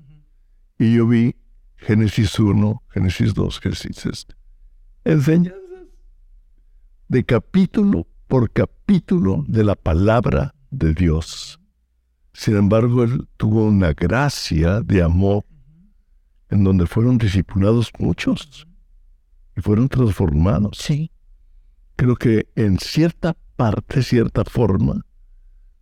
Y 0.79 0.95
yo 0.95 1.07
vi 1.07 1.37
Génesis 1.77 2.39
1, 2.39 2.83
Génesis 2.89 3.35
2, 3.35 3.61
Génesis 3.61 3.97
3. 3.97 4.27
Enseñanzas 5.05 5.59
de 7.09 7.25
capítulo 7.25 8.07
por 8.27 8.51
capítulo 8.51 9.45
de 9.47 9.65
la 9.65 9.75
palabra 9.75 10.55
de 10.71 10.95
Dios. 10.95 11.59
Sin 12.33 12.57
embargo, 12.57 13.05
él 13.05 13.27
tuvo 13.37 13.65
una 13.65 13.93
gracia 13.93 14.81
de 14.81 15.03
amor 15.03 15.45
en 16.51 16.65
donde 16.65 16.87
fueron 16.87 17.19
discipulados 17.19 17.91
muchos 17.99 18.67
y 19.57 19.61
fueron 19.61 19.89
transformados. 19.89 20.79
Sí. 20.79 21.11
Creo 21.97 22.17
que 22.17 22.49
en 22.55 22.79
cierta 22.79 23.37
parte, 23.57 24.03
cierta 24.03 24.45
forma, 24.45 25.05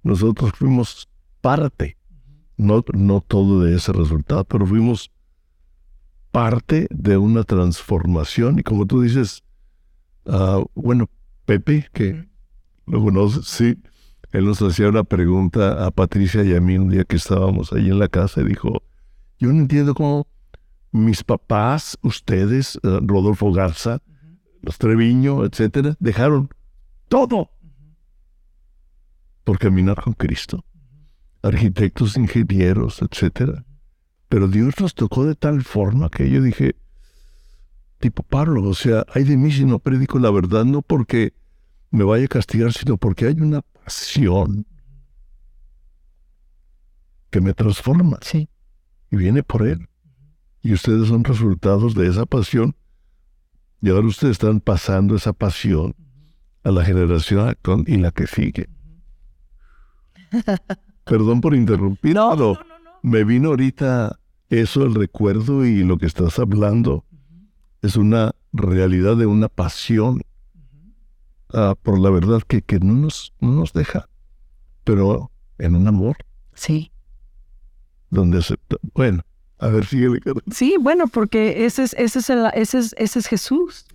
nosotros 0.02 0.52
fuimos 0.54 1.08
parte, 1.40 1.96
no, 2.56 2.84
no 2.94 3.20
todo 3.20 3.62
de 3.62 3.76
ese 3.76 3.92
resultado, 3.92 4.44
pero 4.44 4.66
fuimos 4.66 5.10
parte 6.30 6.86
de 6.90 7.16
una 7.16 7.44
transformación. 7.44 8.58
Y 8.58 8.62
como 8.62 8.86
tú 8.86 9.02
dices, 9.02 9.42
uh, 10.24 10.64
bueno, 10.74 11.08
Pepe, 11.44 11.86
que 11.92 12.26
lo 12.86 13.02
conoces, 13.02 13.46
sí, 13.46 13.78
él 14.32 14.44
nos 14.44 14.60
hacía 14.62 14.88
una 14.88 15.04
pregunta 15.04 15.86
a 15.86 15.90
Patricia 15.90 16.42
y 16.44 16.54
a 16.54 16.60
mí 16.60 16.78
un 16.78 16.88
día 16.88 17.04
que 17.04 17.16
estábamos 17.16 17.72
ahí 17.72 17.88
en 17.88 17.98
la 17.98 18.08
casa 18.08 18.40
y 18.40 18.44
dijo, 18.44 18.82
yo 19.38 19.52
no 19.52 19.60
entiendo 19.60 19.94
cómo 19.94 20.26
mis 21.04 21.22
papás, 21.22 21.98
ustedes, 22.02 22.76
uh, 22.82 23.00
Rodolfo 23.02 23.52
Garza, 23.52 24.02
los 24.62 24.78
Treviño, 24.78 25.44
etcétera, 25.44 25.96
dejaron 26.00 26.48
todo 27.08 27.50
por 29.44 29.58
caminar 29.58 30.02
con 30.02 30.14
Cristo. 30.14 30.64
Arquitectos, 31.42 32.16
ingenieros, 32.16 33.00
etcétera. 33.02 33.64
Pero 34.28 34.48
Dios 34.48 34.74
nos 34.80 34.94
tocó 34.94 35.24
de 35.24 35.36
tal 35.36 35.62
forma 35.62 36.10
que 36.10 36.28
yo 36.28 36.42
dije, 36.42 36.74
tipo 37.98 38.22
Pablo, 38.24 38.64
o 38.64 38.74
sea, 38.74 39.04
hay 39.14 39.22
de 39.22 39.36
mí 39.36 39.52
si 39.52 39.64
no 39.64 39.78
predico 39.78 40.18
la 40.18 40.30
verdad, 40.30 40.64
no 40.64 40.82
porque 40.82 41.32
me 41.90 42.02
vaya 42.02 42.24
a 42.24 42.28
castigar, 42.28 42.72
sino 42.72 42.96
porque 42.96 43.26
hay 43.26 43.40
una 43.40 43.62
pasión 43.62 44.66
que 47.30 47.40
me 47.40 47.54
transforma. 47.54 48.18
Sí. 48.22 48.48
Y 49.10 49.16
viene 49.16 49.42
por 49.42 49.66
Él. 49.66 49.88
Y 50.62 50.72
ustedes 50.72 51.08
son 51.08 51.24
resultados 51.24 51.94
de 51.94 52.08
esa 52.08 52.26
pasión. 52.26 52.74
Y 53.82 53.90
ahora 53.90 54.06
ustedes 54.06 54.32
están 54.32 54.60
pasando 54.60 55.14
esa 55.14 55.32
pasión 55.32 55.94
a 56.64 56.70
la 56.70 56.84
generación 56.84 57.48
actual 57.48 57.84
y 57.86 57.96
la 57.96 58.10
que 58.10 58.26
sigue. 58.26 58.68
Perdón 61.04 61.40
por 61.40 61.54
interrumpir, 61.54 62.14
pero 62.14 62.58
me 63.02 63.22
vino 63.22 63.50
ahorita 63.50 64.18
eso, 64.48 64.84
el 64.84 64.94
recuerdo 64.94 65.64
y 65.64 65.84
lo 65.84 65.98
que 65.98 66.06
estás 66.06 66.38
hablando. 66.38 67.04
Es 67.82 67.96
una 67.96 68.32
realidad 68.52 69.16
de 69.16 69.26
una 69.26 69.48
pasión 69.48 70.22
ah, 71.52 71.76
por 71.80 72.00
la 72.00 72.10
verdad 72.10 72.42
que, 72.42 72.62
que 72.62 72.80
no, 72.80 72.94
nos, 72.94 73.32
no 73.40 73.52
nos 73.52 73.72
deja, 73.72 74.08
pero 74.82 75.30
en 75.58 75.76
un 75.76 75.86
amor. 75.86 76.16
Sí. 76.54 76.90
Donde 78.10 78.38
acepta. 78.38 78.76
Bueno, 78.94 79.22
a 79.58 79.68
ver. 79.68 79.86
Sí, 80.50 80.76
bueno, 80.78 81.06
porque 81.06 81.64
ese 81.64 81.84
es, 81.84 81.94
ese 81.94 82.18
es, 82.18 82.30
ese 82.54 82.78
es, 82.78 82.94
ese 82.98 83.18
es 83.18 83.26
Jesús. 83.26 83.86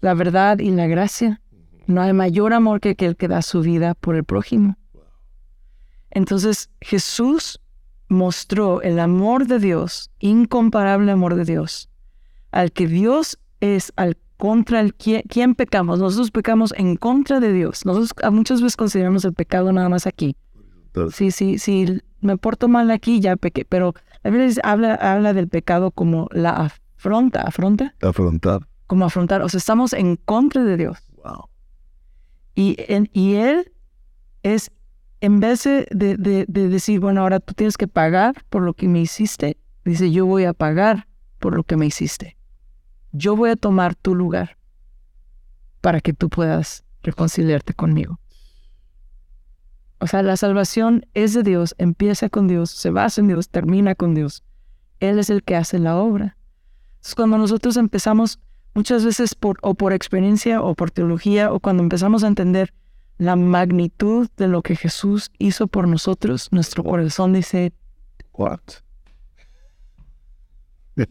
La 0.00 0.14
verdad 0.14 0.58
y 0.58 0.70
la 0.70 0.86
gracia. 0.86 1.40
No 1.86 2.00
hay 2.00 2.12
mayor 2.12 2.52
amor 2.52 2.80
que 2.80 2.96
el 2.98 3.16
que 3.16 3.28
da 3.28 3.42
su 3.42 3.60
vida 3.60 3.94
por 3.94 4.16
el 4.16 4.24
prójimo. 4.24 4.76
Entonces 6.10 6.70
Jesús 6.80 7.60
mostró 8.08 8.80
el 8.82 8.98
amor 9.00 9.46
de 9.46 9.58
Dios, 9.58 10.10
incomparable 10.20 11.10
amor 11.10 11.34
de 11.34 11.44
Dios, 11.44 11.90
al 12.52 12.72
que 12.72 12.86
Dios 12.86 13.38
es 13.60 13.92
al 13.96 14.16
contra 14.36 14.80
el 14.80 14.94
quien, 14.94 15.54
pecamos. 15.54 15.98
Nosotros 15.98 16.30
pecamos 16.30 16.72
en 16.76 16.96
contra 16.96 17.40
de 17.40 17.52
Dios. 17.52 17.84
Nosotros 17.84 18.12
muchas 18.32 18.60
veces 18.60 18.76
consideramos 18.76 19.24
el 19.24 19.32
pecado 19.32 19.72
nada 19.72 19.88
más 19.88 20.06
aquí. 20.06 20.36
Sí, 21.12 21.30
sí, 21.30 21.58
sí, 21.58 22.00
me 22.20 22.36
porto 22.36 22.68
mal 22.68 22.90
aquí, 22.90 23.20
ya 23.20 23.36
pequé. 23.36 23.64
Pero 23.64 23.94
la 24.24 24.30
Biblia 24.30 24.52
habla, 24.64 24.94
habla 24.94 25.32
del 25.34 25.48
pecado 25.48 25.90
como 25.90 26.28
la 26.32 26.70
afronta, 26.96 27.42
afronta. 27.42 27.94
Afrontar. 28.02 28.66
Como 28.86 29.04
afrontar. 29.04 29.42
O 29.42 29.48
sea, 29.48 29.58
estamos 29.58 29.92
en 29.92 30.16
contra 30.16 30.64
de 30.64 30.76
Dios. 30.76 30.98
Wow. 31.22 31.48
Y, 32.54 32.76
y 33.12 33.34
Él 33.34 33.70
es 34.42 34.72
en 35.24 35.40
vez 35.40 35.64
de, 35.64 36.46
decir, 36.46 37.00
bueno, 37.00 37.22
ahora 37.22 37.40
tú 37.40 37.54
tienes 37.54 37.78
que 37.78 37.88
pagar 37.88 38.44
por 38.50 38.62
lo 38.62 38.74
que 38.74 38.88
me 38.88 39.00
hiciste, 39.00 39.56
dice, 39.84 40.10
yo 40.10 40.26
voy 40.26 40.44
a 40.44 40.52
pagar 40.52 41.06
por 41.38 41.54
lo 41.54 41.64
que 41.64 41.78
me 41.78 41.86
hiciste. 41.86 42.36
Yo 43.12 43.34
voy 43.34 43.48
a 43.48 43.56
tomar 43.56 43.94
tu 43.94 44.14
lugar 44.14 44.58
para 45.80 46.00
que 46.00 46.12
tú 46.12 46.28
puedas 46.28 46.84
reconciliarte 47.02 47.72
conmigo. 47.72 48.20
O 49.98 50.06
sea, 50.06 50.22
la 50.22 50.36
salvación 50.36 51.06
es 51.14 51.34
de 51.34 51.42
Dios, 51.42 51.74
empieza 51.78 52.28
con 52.28 52.48
Dios, 52.48 52.70
se 52.70 52.90
basa 52.90 53.20
en 53.20 53.28
Dios, 53.28 53.48
termina 53.48 53.94
con 53.94 54.14
Dios. 54.14 54.42
Él 55.00 55.18
es 55.18 55.30
el 55.30 55.42
que 55.42 55.56
hace 55.56 55.78
la 55.78 55.96
obra. 55.96 56.36
Entonces, 56.96 57.14
cuando 57.14 57.38
nosotros 57.38 57.76
empezamos, 57.76 58.38
muchas 58.74 59.04
veces 59.04 59.34
por, 59.34 59.58
o 59.62 59.74
por 59.74 59.92
experiencia 59.92 60.62
o 60.62 60.74
por 60.74 60.90
teología, 60.90 61.52
o 61.52 61.60
cuando 61.60 61.82
empezamos 61.82 62.24
a 62.24 62.28
entender 62.28 62.72
la 63.18 63.36
magnitud 63.36 64.28
de 64.36 64.48
lo 64.48 64.62
que 64.62 64.76
Jesús 64.76 65.30
hizo 65.38 65.68
por 65.68 65.86
nosotros, 65.86 66.48
nuestro 66.50 66.82
corazón 66.82 67.32
dice, 67.32 67.72
What? 68.32 68.60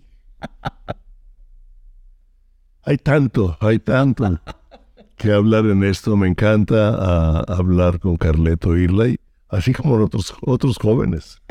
hay 2.84 2.98
tanto, 2.98 3.58
hay 3.62 3.80
tanto 3.80 4.40
que 5.24 5.32
hablar 5.32 5.66
en 5.68 5.84
esto. 5.86 6.18
Me 6.18 6.28
encanta 6.28 6.96
ah, 7.00 7.46
hablar 7.48 8.00
con 8.00 8.18
Carleto 8.18 8.76
Irley, 8.76 9.18
así 9.48 9.72
como 9.72 9.96
otros, 9.96 10.36
otros 10.42 10.78
jóvenes 10.78 11.42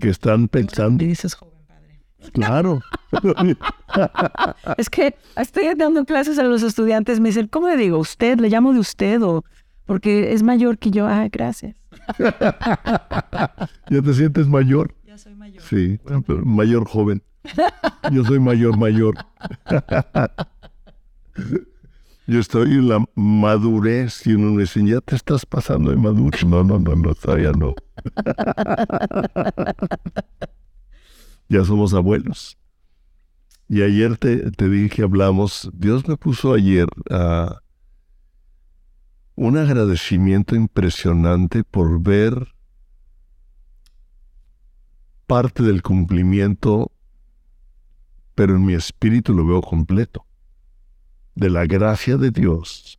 que 0.00 0.10
están 0.10 0.46
pensando. 0.56 1.02
dices 1.02 1.34
joven, 1.34 1.58
padre. 1.66 2.02
Claro. 2.34 2.82
es 4.76 4.90
que 4.90 5.14
estoy 5.36 5.74
dando 5.74 6.04
clases 6.04 6.38
a 6.38 6.42
los 6.42 6.62
estudiantes, 6.62 7.18
me 7.18 7.30
dicen, 7.30 7.48
¿cómo 7.48 7.68
le 7.68 7.78
digo? 7.78 7.98
¿Usted? 7.98 8.38
¿Le 8.38 8.50
llamo 8.50 8.74
de 8.74 8.80
usted? 8.80 9.22
O 9.22 9.42
porque 9.86 10.34
es 10.34 10.42
mayor 10.42 10.76
que 10.76 10.90
yo. 10.90 11.06
Ah, 11.06 11.28
gracias. 11.32 11.76
¿Ya 12.18 14.02
te 14.02 14.14
sientes 14.14 14.46
mayor? 14.48 14.94
Ya 15.06 15.16
soy 15.16 15.34
mayor. 15.34 15.62
Sí, 15.62 15.98
pero 16.26 16.44
mayor 16.44 16.86
joven. 16.86 17.22
Yo 18.12 18.22
soy 18.24 18.38
mayor 18.38 18.76
mayor. 18.76 19.14
Yo 22.26 22.40
estoy 22.40 22.72
en 22.72 22.88
la 22.88 23.04
madurez 23.14 24.26
y 24.26 24.32
uno 24.32 24.52
me 24.52 24.62
dice, 24.62 24.82
ya 24.86 25.02
te 25.02 25.14
estás 25.14 25.44
pasando 25.44 25.90
de 25.90 25.96
maduro. 25.96 26.38
No, 26.46 26.64
no, 26.64 26.78
no, 26.78 26.96
no, 26.96 27.14
todavía 27.14 27.52
no. 27.52 27.74
ya 31.50 31.62
somos 31.66 31.92
abuelos. 31.92 32.56
Y 33.68 33.82
ayer 33.82 34.16
te, 34.16 34.50
te 34.52 34.70
dije, 34.70 35.02
hablamos, 35.02 35.70
Dios 35.74 36.08
me 36.08 36.16
puso 36.16 36.54
ayer 36.54 36.86
a 37.10 37.60
un 39.34 39.58
agradecimiento 39.58 40.56
impresionante 40.56 41.62
por 41.62 42.00
ver 42.00 42.54
parte 45.26 45.62
del 45.62 45.82
cumplimiento, 45.82 46.90
pero 48.34 48.56
en 48.56 48.64
mi 48.64 48.72
espíritu 48.72 49.34
lo 49.34 49.46
veo 49.46 49.60
completo 49.60 50.24
de 51.34 51.50
la 51.50 51.66
gracia 51.66 52.16
de 52.16 52.30
Dios, 52.30 52.98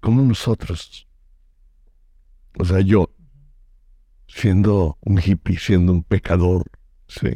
como 0.00 0.22
nosotros, 0.22 1.06
o 2.58 2.64
sea, 2.64 2.80
yo, 2.80 3.10
siendo 4.26 4.98
un 5.00 5.18
hippie, 5.18 5.58
siendo 5.58 5.92
un 5.92 6.02
pecador, 6.02 6.64
sí, 7.08 7.34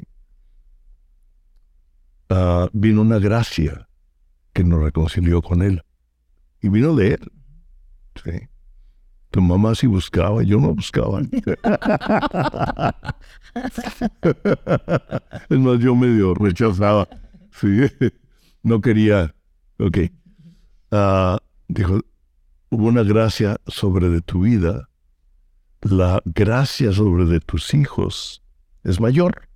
uh, 2.30 2.68
vino 2.72 3.02
una 3.02 3.18
gracia 3.18 3.88
que 4.52 4.64
nos 4.64 4.82
reconcilió 4.82 5.42
con 5.42 5.62
Él. 5.62 5.82
Y 6.62 6.68
vino 6.70 6.94
de 6.96 7.14
Él. 7.14 7.32
Sí. 8.24 8.48
Tu 9.30 9.42
mamá 9.42 9.74
sí 9.74 9.86
buscaba, 9.86 10.42
yo 10.42 10.58
no 10.58 10.74
buscaba. 10.74 11.20
es 15.50 15.58
más, 15.58 15.78
yo 15.78 15.94
medio 15.94 16.32
rechazaba. 16.34 17.06
Sí. 17.50 17.82
No 18.62 18.80
quería 18.80 19.35
Ok. 19.78 19.98
Ah, 20.90 21.38
dijo, 21.68 22.00
hubo 22.70 22.86
una 22.86 23.02
gracia 23.02 23.56
sobre 23.66 24.08
de 24.08 24.20
tu 24.20 24.40
vida. 24.42 24.88
La 25.82 26.22
gracia 26.24 26.92
sobre 26.92 27.26
de 27.26 27.40
tus 27.40 27.74
hijos 27.74 28.42
es 28.84 29.00
mayor. 29.00 29.48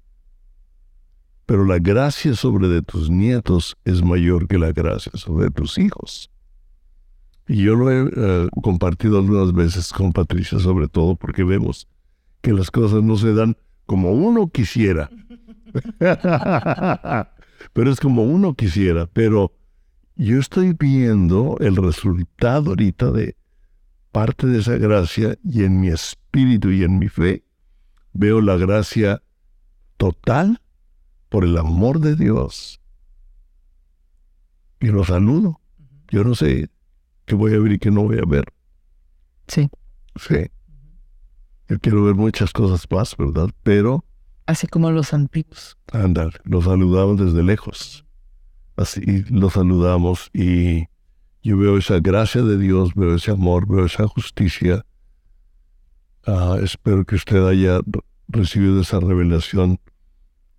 Pero 1.47 1.65
la 1.65 1.79
gracia 1.79 2.35
sobre 2.35 2.69
de 2.69 2.83
tus 2.83 3.11
nietos 3.11 3.77
es 3.85 4.03
mayor 4.05 4.47
que 4.47 4.59
la 4.59 4.73
gracia 4.73 5.13
sobre 5.15 5.51
tus 5.51 5.79
hijos. 5.79 6.31
Y 7.49 7.65
yo 7.65 7.75
lo 7.75 7.91
he 7.91 8.09
eh, 8.15 8.49
compartido 8.63 9.19
algunas 9.19 9.53
veces 9.53 9.93
con 9.93 10.13
Patricia, 10.13 10.61
sobre 10.61 10.87
todo 10.87 11.17
porque 11.17 11.43
vemos 11.43 11.89
que 12.43 12.53
las 12.53 12.71
cosas 12.71 13.03
no 13.03 13.17
se 13.17 13.35
dan 13.35 13.57
como 13.87 14.13
uno 14.13 14.49
quisiera. 14.49 15.11
pero 17.73 17.91
es 17.91 17.99
como 17.99 18.23
uno 18.23 18.55
quisiera. 18.55 19.07
Pero 19.07 19.53
yo 20.17 20.39
estoy 20.39 20.75
viendo 20.75 21.57
el 21.61 21.77
resultado 21.77 22.71
ahorita 22.71 23.11
de 23.11 23.37
parte 24.13 24.47
de 24.47 24.59
esa 24.59 24.77
gracia 24.77 25.39
y 25.45 25.65
en 25.65 25.81
mi 25.81 25.89
espíritu 25.89 26.71
y 26.71 26.85
en 26.85 26.99
mi 26.99 27.09
fe 27.09 27.45
veo 28.13 28.41
la 28.41 28.57
gracia 28.57 29.23
total 29.97 30.61
por 31.29 31.45
el 31.45 31.57
amor 31.57 32.01
de 32.01 32.17
Dios. 32.17 32.81
Y 34.81 34.89
lo 34.89 35.05
saludo. 35.05 35.61
Yo 36.09 36.25
no 36.25 36.35
sé 36.35 36.71
qué 37.25 37.35
voy 37.35 37.55
a 37.55 37.59
ver 37.59 37.73
y 37.73 37.79
qué 37.79 37.91
no 37.91 38.03
voy 38.03 38.19
a 38.19 38.29
ver. 38.29 38.45
Sí. 39.47 39.71
Sí. 40.17 40.51
Yo 41.69 41.79
quiero 41.79 42.05
ver 42.05 42.15
muchas 42.15 42.53
cosas 42.53 42.87
más, 42.91 43.17
¿verdad? 43.17 43.51
Pero... 43.63 44.05
Así 44.47 44.67
como 44.67 44.91
los 44.91 45.15
antiguos. 45.15 45.79
Andar, 45.93 46.41
los 46.45 46.65
saludamos 46.65 47.21
desde 47.21 47.43
lejos 47.45 48.05
así 48.81 49.25
lo 49.31 49.51
saludamos 49.51 50.31
y 50.33 50.87
yo 51.43 51.57
veo 51.59 51.77
esa 51.79 52.01
gracia 52.01 52.43
de 52.43 52.59
Dios, 52.59 52.95
veo 52.95 53.15
ese 53.15 53.31
amor, 53.31 53.67
veo 53.69 53.85
esa 53.85 54.07
justicia. 54.09 54.85
Ah, 56.27 56.57
espero 56.63 57.05
que 57.05 57.17
usted 57.17 57.47
haya 57.47 57.81
recibido 58.29 58.81
esa 58.81 59.01
revelación 59.01 59.79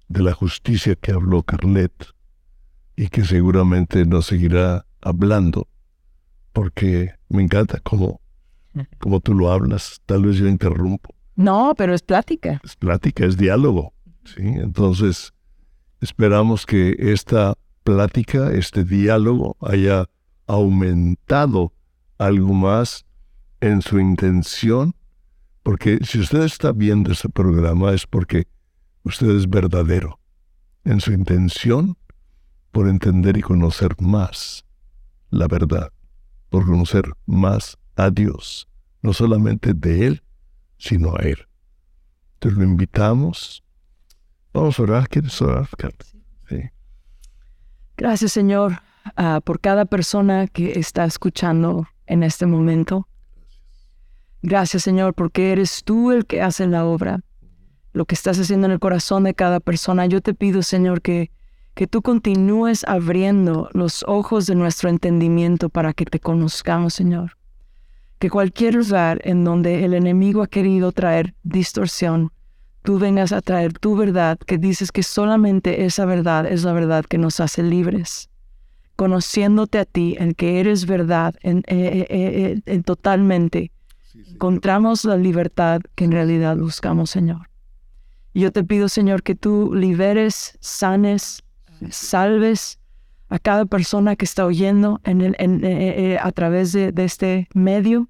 de 0.08 0.24
la 0.24 0.34
justicia 0.34 0.96
que 0.96 1.12
habló 1.12 1.44
Carlet 1.44 1.94
y 2.96 3.08
que 3.08 3.24
seguramente 3.24 4.06
nos 4.06 4.28
seguirá 4.28 4.86
hablando, 5.02 5.68
porque 6.54 7.14
me 7.30 7.42
encanta 7.44 7.80
cómo, 7.82 8.22
cómo 9.00 9.20
tú 9.20 9.34
lo 9.34 9.52
hablas. 9.52 10.02
Tal 10.06 10.26
vez 10.26 10.38
yo 10.38 10.48
interrumpo. 10.48 11.14
No, 11.36 11.74
pero 11.78 11.94
es 11.94 12.02
plática. 12.02 12.62
Es 12.64 12.76
plática, 12.76 13.26
es 13.26 13.38
diálogo. 13.38 13.94
¿sí? 14.26 14.42
Entonces, 14.42 15.34
esperamos 16.02 16.66
que 16.66 16.96
esta 17.00 17.56
plática, 17.84 18.52
este 18.52 18.84
diálogo 18.84 19.58
haya 19.62 20.10
aumentado 20.48 21.74
algo 22.18 22.54
más 22.54 23.06
en 23.60 23.82
su 23.82 24.00
intención, 24.00 24.96
porque 25.64 26.00
si 26.04 26.20
usted 26.20 26.44
está 26.44 26.72
viendo 26.72 27.12
este 27.12 27.30
programa 27.30 27.94
es 27.94 28.08
porque 28.08 28.48
usted 29.04 29.30
es 29.30 29.50
verdadero 29.50 30.20
en 30.84 31.00
su 31.00 31.12
intención 31.12 31.98
por 32.72 32.88
entender 32.88 33.38
y 33.38 33.42
conocer 33.42 33.96
más 34.00 34.66
la 35.32 35.48
verdad, 35.48 35.92
por 36.50 36.66
conocer 36.66 37.06
más 37.26 37.78
a 37.96 38.12
Dios, 38.12 38.68
no 39.02 39.14
solamente 39.14 39.74
de 39.74 40.08
Él, 40.08 40.24
sino 40.78 41.16
a 41.16 41.22
Él. 41.22 41.48
Te 42.40 42.52
lo 42.52 42.64
invitamos. 42.64 43.64
Vamos 44.54 44.78
a 44.78 44.84
orar. 44.84 45.08
¿Quieres 45.08 45.42
orar? 45.42 45.70
Sí. 46.50 46.58
Gracias, 48.02 48.32
Señor, 48.32 48.82
ah, 49.16 49.42
por 49.44 49.60
cada 49.60 49.86
persona 49.86 50.48
que 50.48 50.80
está 50.80 51.06
escuchando 51.06 51.88
en 52.08 52.24
este 52.24 52.48
momento. 52.48 53.08
Gracias, 54.42 54.82
Señor, 54.82 55.14
porque 55.14 55.52
eres 55.52 55.84
tú 55.84 56.12
el 56.12 56.26
que 56.26 56.42
hace 56.42 56.66
la 56.66 56.84
obra, 56.84 57.20
lo 57.94 58.06
que 58.06 58.16
estás 58.16 58.40
haciendo 58.40 58.66
en 58.66 58.72
el 58.72 58.80
corazón 58.80 59.26
de 59.26 59.36
cada 59.36 59.60
persona. 59.60 60.08
Yo 60.08 60.20
te 60.20 60.34
pido, 60.34 60.64
Señor, 60.64 61.04
que, 61.04 61.30
que 61.76 61.86
tú 61.86 62.02
continúes 62.02 62.84
abriendo 62.88 63.70
los 63.74 64.04
ojos 64.08 64.48
de 64.48 64.56
nuestro 64.56 64.90
entendimiento 64.90 65.70
para 65.70 65.94
que 65.94 66.06
te 66.06 66.20
conozcamos, 66.20 66.96
Señor. 66.96 67.38
Que 68.18 68.32
cualquier 68.32 68.74
lugar 68.74 69.22
en 69.26 69.44
donde 69.44 69.86
el 69.86 69.94
enemigo 69.94 70.42
ha 70.42 70.48
querido 70.48 70.92
traer 70.92 71.36
distorsión, 71.44 72.32
tú 72.84 73.00
vengas 73.00 73.32
a 73.32 73.42
traer 73.42 73.74
tu 73.74 73.96
verdad, 73.96 74.38
que 74.38 74.58
dices 74.58 74.92
que 74.92 75.04
solamente 75.04 75.86
esa 75.86 76.06
verdad 76.06 76.46
es 76.46 76.64
la 76.64 76.74
verdad 76.74 77.06
que 77.06 77.18
nos 77.18 77.40
hace 77.40 77.64
libres. 77.64 78.30
Conociéndote 78.96 79.80
a 79.80 79.86
ti, 79.86 80.16
en 80.20 80.34
que 80.34 80.60
eres 80.60 80.86
verdad, 80.86 81.36
en, 81.42 81.60
eh, 81.68 82.06
eh, 82.10 82.62
eh, 82.66 82.82
totalmente, 82.84 83.72
encontramos 84.14 85.06
la 85.06 85.18
libertad 85.18 85.82
que 85.96 86.06
en 86.06 86.12
realidad 86.12 86.58
buscamos, 86.58 87.10
Señor. 87.10 87.50
Y 88.34 88.42
yo 88.42 88.52
te 88.52 88.64
pido, 88.64 88.90
Señor, 88.90 89.24
que 89.24 89.36
tú 89.36 89.74
liberes, 89.74 90.58
sanes, 90.62 91.44
salves 91.90 92.80
a 93.30 93.40
cada 93.40 93.66
persona 93.66 94.16
que 94.16 94.26
está 94.26 94.46
oyendo 94.46 95.02
en 95.04 95.22
el, 95.22 96.18
a 96.22 96.32
través 96.32 96.72
de, 96.72 96.92
de 96.92 97.04
este 97.04 97.48
medio, 97.54 98.08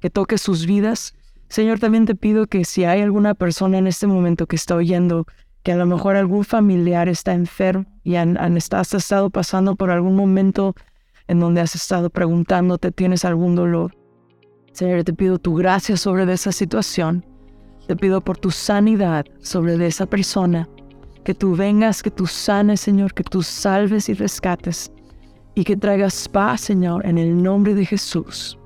que 0.00 0.10
toque 0.10 0.38
sus 0.38 0.66
vidas 0.66 1.14
Señor, 1.54 1.78
también 1.78 2.04
te 2.04 2.16
pido 2.16 2.48
que 2.48 2.64
si 2.64 2.82
hay 2.82 3.00
alguna 3.00 3.32
persona 3.32 3.78
en 3.78 3.86
este 3.86 4.08
momento 4.08 4.48
que 4.48 4.56
está 4.56 4.74
oyendo, 4.74 5.24
que 5.62 5.70
a 5.70 5.76
lo 5.76 5.86
mejor 5.86 6.16
algún 6.16 6.42
familiar 6.42 7.08
está 7.08 7.32
enfermo 7.32 7.84
y 8.02 8.16
han, 8.16 8.36
has 8.36 8.92
estado 8.92 9.30
pasando 9.30 9.76
por 9.76 9.92
algún 9.92 10.16
momento 10.16 10.74
en 11.28 11.38
donde 11.38 11.60
has 11.60 11.76
estado 11.76 12.10
preguntándote, 12.10 12.90
¿tienes 12.90 13.24
algún 13.24 13.54
dolor? 13.54 13.94
Señor, 14.72 15.04
te 15.04 15.12
pido 15.12 15.38
tu 15.38 15.54
gracia 15.54 15.96
sobre 15.96 16.24
esa 16.32 16.50
situación. 16.50 17.24
Te 17.86 17.94
pido 17.94 18.20
por 18.20 18.36
tu 18.36 18.50
sanidad 18.50 19.24
sobre 19.38 19.86
esa 19.86 20.06
persona. 20.06 20.68
Que 21.22 21.34
tú 21.34 21.54
vengas, 21.54 22.02
que 22.02 22.10
tú 22.10 22.26
sanes, 22.26 22.80
Señor, 22.80 23.14
que 23.14 23.22
tú 23.22 23.44
salves 23.44 24.08
y 24.08 24.14
rescates. 24.14 24.90
Y 25.54 25.62
que 25.62 25.76
traigas 25.76 26.28
paz, 26.28 26.62
Señor, 26.62 27.06
en 27.06 27.16
el 27.16 27.40
nombre 27.40 27.76
de 27.76 27.86
Jesús. 27.86 28.58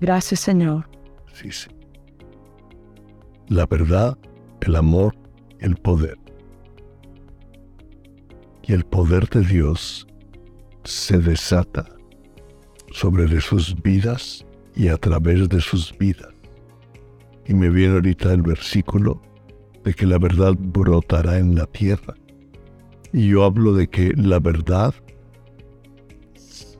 Gracias, 0.00 0.40
Señor. 0.40 0.91
La 3.48 3.66
verdad, 3.66 4.16
el 4.60 4.76
amor, 4.76 5.14
el 5.58 5.76
poder. 5.76 6.18
Y 8.62 8.72
el 8.72 8.84
poder 8.84 9.28
de 9.28 9.40
Dios 9.40 10.06
se 10.84 11.18
desata 11.18 11.86
sobre 12.92 13.26
de 13.26 13.40
sus 13.40 13.74
vidas 13.82 14.46
y 14.74 14.88
a 14.88 14.96
través 14.96 15.48
de 15.48 15.60
sus 15.60 15.96
vidas. 15.98 16.28
Y 17.46 17.54
me 17.54 17.70
viene 17.70 17.94
ahorita 17.94 18.32
el 18.32 18.42
versículo 18.42 19.20
de 19.84 19.94
que 19.94 20.06
la 20.06 20.18
verdad 20.18 20.54
brotará 20.58 21.38
en 21.38 21.54
la 21.56 21.66
tierra. 21.66 22.14
Y 23.12 23.28
yo 23.28 23.44
hablo 23.44 23.74
de 23.74 23.88
que 23.88 24.12
la 24.16 24.38
verdad 24.38 24.94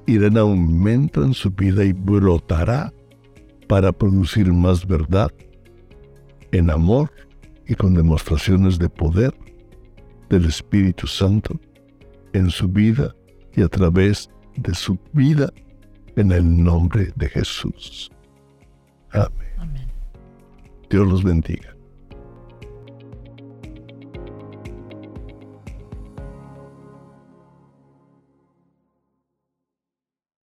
irá 0.06 0.28
en 0.28 0.38
aumento 0.38 1.24
en 1.24 1.34
su 1.34 1.50
vida 1.50 1.84
y 1.84 1.92
brotará 1.92 2.92
para 3.72 3.90
producir 3.90 4.52
más 4.52 4.86
verdad 4.86 5.32
en 6.50 6.68
amor 6.68 7.10
y 7.66 7.74
con 7.74 7.94
demostraciones 7.94 8.78
de 8.78 8.90
poder 8.90 9.34
del 10.28 10.44
Espíritu 10.44 11.06
Santo 11.06 11.58
en 12.34 12.50
su 12.50 12.68
vida 12.68 13.16
y 13.56 13.62
a 13.62 13.68
través 13.68 14.28
de 14.58 14.74
su 14.74 14.98
vida 15.14 15.50
en 16.16 16.32
el 16.32 16.62
nombre 16.62 17.14
de 17.16 17.30
Jesús. 17.30 18.12
Amén. 19.10 19.88
Dios 20.90 21.08
los 21.08 21.24
bendiga. 21.24 21.71